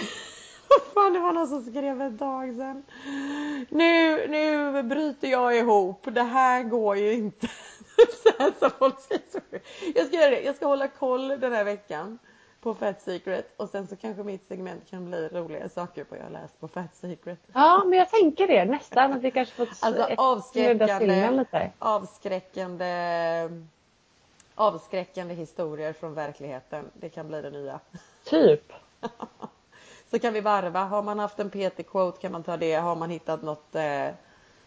[0.93, 2.83] Fan, det var någon som skrev ett tag sedan.
[3.69, 6.07] Nu, nu bryter jag ihop.
[6.11, 7.47] Det här går ju inte.
[8.59, 8.95] så folk
[9.95, 10.41] jag ska göra det.
[10.41, 12.19] Jag ska hålla koll den här veckan
[12.61, 16.23] på Fat Secret och sen så kanske mitt segment kan bli roliga saker på jag
[16.23, 17.39] har läst på Fat Secret.
[17.53, 21.71] Ja, men jag tänker det nästan att vi kanske får alltså, avskräckande, lite.
[21.79, 23.49] avskräckande
[24.55, 26.85] avskräckande historier från verkligheten.
[26.93, 27.79] Det kan bli det nya.
[28.23, 28.73] Typ.
[30.11, 30.83] Så kan vi varva.
[30.83, 32.75] Har man haft en PT-quote kan man ta det.
[32.75, 33.75] Har man hittat något...
[33.75, 34.07] Eh...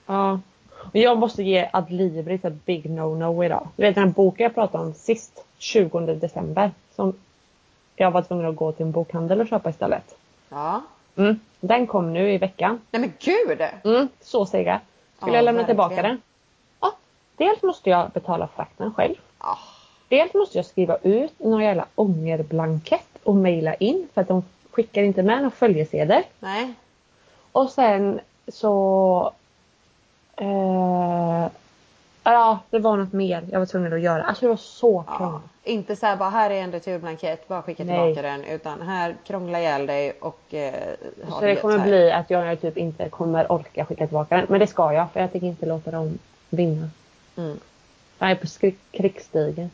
[0.06, 0.40] Ja.
[0.78, 3.68] Och jag måste ge Adlibris ett big no-no idag.
[3.76, 6.70] Du vet den här boken jag pratade om sist, 20 december.
[6.96, 7.14] Som
[7.96, 10.14] jag var tvungen att gå till en bokhandel och köpa istället.
[10.48, 10.82] Ja.
[11.16, 11.40] Mm.
[11.60, 12.80] Den kom nu i veckan.
[12.90, 13.60] Nej men gud!
[13.84, 14.80] Mm, så sega.
[15.16, 15.66] Skulle ja, jag lämna verkligen.
[15.66, 16.20] tillbaka den?
[16.80, 16.92] Ja.
[17.36, 19.14] Dels måste jag betala frakten själv.
[19.40, 19.58] Ja.
[20.08, 25.02] Dels måste jag skriva ut någon jävla ångerblankett och mejla in för att de skickar
[25.02, 26.22] inte med någon följesedel.
[26.40, 26.74] Nej.
[27.52, 29.32] Och sen så...
[30.36, 31.46] Eh,
[32.22, 34.22] ja, det var något mer jag var tvungen att göra.
[34.22, 35.50] Alltså det var så krångligt.
[35.64, 37.94] Ja, inte så här bara här är en returblankett, bara skicka Nej.
[37.94, 38.44] tillbaka den.
[38.44, 40.94] Utan här krångla ihjäl dig och eh,
[41.28, 44.46] Så det kommer bli att jag typ inte kommer orka skicka tillbaka den.
[44.48, 46.18] Men det ska jag för jag tänker inte låta dem
[46.50, 46.90] vinna.
[47.36, 47.58] Mm.
[48.18, 48.46] Jag är på
[48.90, 49.70] krigsstigen.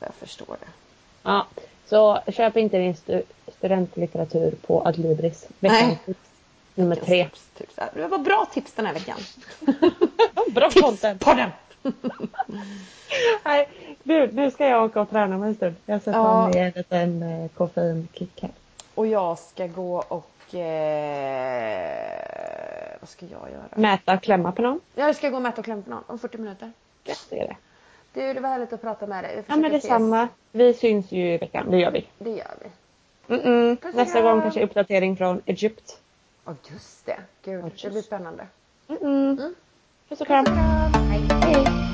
[0.00, 0.87] Jag förstår det.
[1.28, 1.46] Ja,
[1.86, 3.22] Så köp inte din stu
[3.56, 5.48] studentlitteratur på Adlibris.
[5.58, 6.18] Veckans tips
[6.74, 7.24] nummer tre.
[7.24, 7.74] Tips, tips.
[7.94, 9.16] Det var bra tips den här veckan.
[10.54, 11.20] bra content.
[11.20, 11.50] Tipspodden!
[13.44, 13.68] Nej,
[14.02, 15.74] du, nu ska jag åka och träna om en stund.
[15.86, 16.48] Jag ta Ja.
[16.48, 18.50] mig en liten eh, koffeinkick här.
[18.94, 20.54] Och jag ska gå och...
[20.54, 22.10] Eh,
[23.00, 23.64] vad ska jag göra?
[23.74, 24.80] Mäta och klämma på någon.
[24.94, 26.72] Jag ska gå och mäta och klämma på någon om 40 minuter.
[27.04, 27.56] Gött är det.
[28.14, 29.36] Du, det var härligt att prata med dig.
[29.36, 30.28] Vi Ja men detsamma.
[30.52, 31.70] Vi syns ju i veckan.
[31.70, 32.06] Det gör vi.
[32.18, 32.68] Det gör vi.
[33.76, 36.00] Puss och Nästa gång kanske uppdatering från Egypt.
[36.44, 37.18] Åh just det.
[37.44, 38.06] Gud, Ja, det blir just.
[38.06, 38.46] spännande.
[39.00, 39.32] Mm.
[39.32, 39.54] Och kram.
[40.08, 40.46] Puss och kram.
[40.46, 41.28] Hej.
[41.30, 41.87] Hej.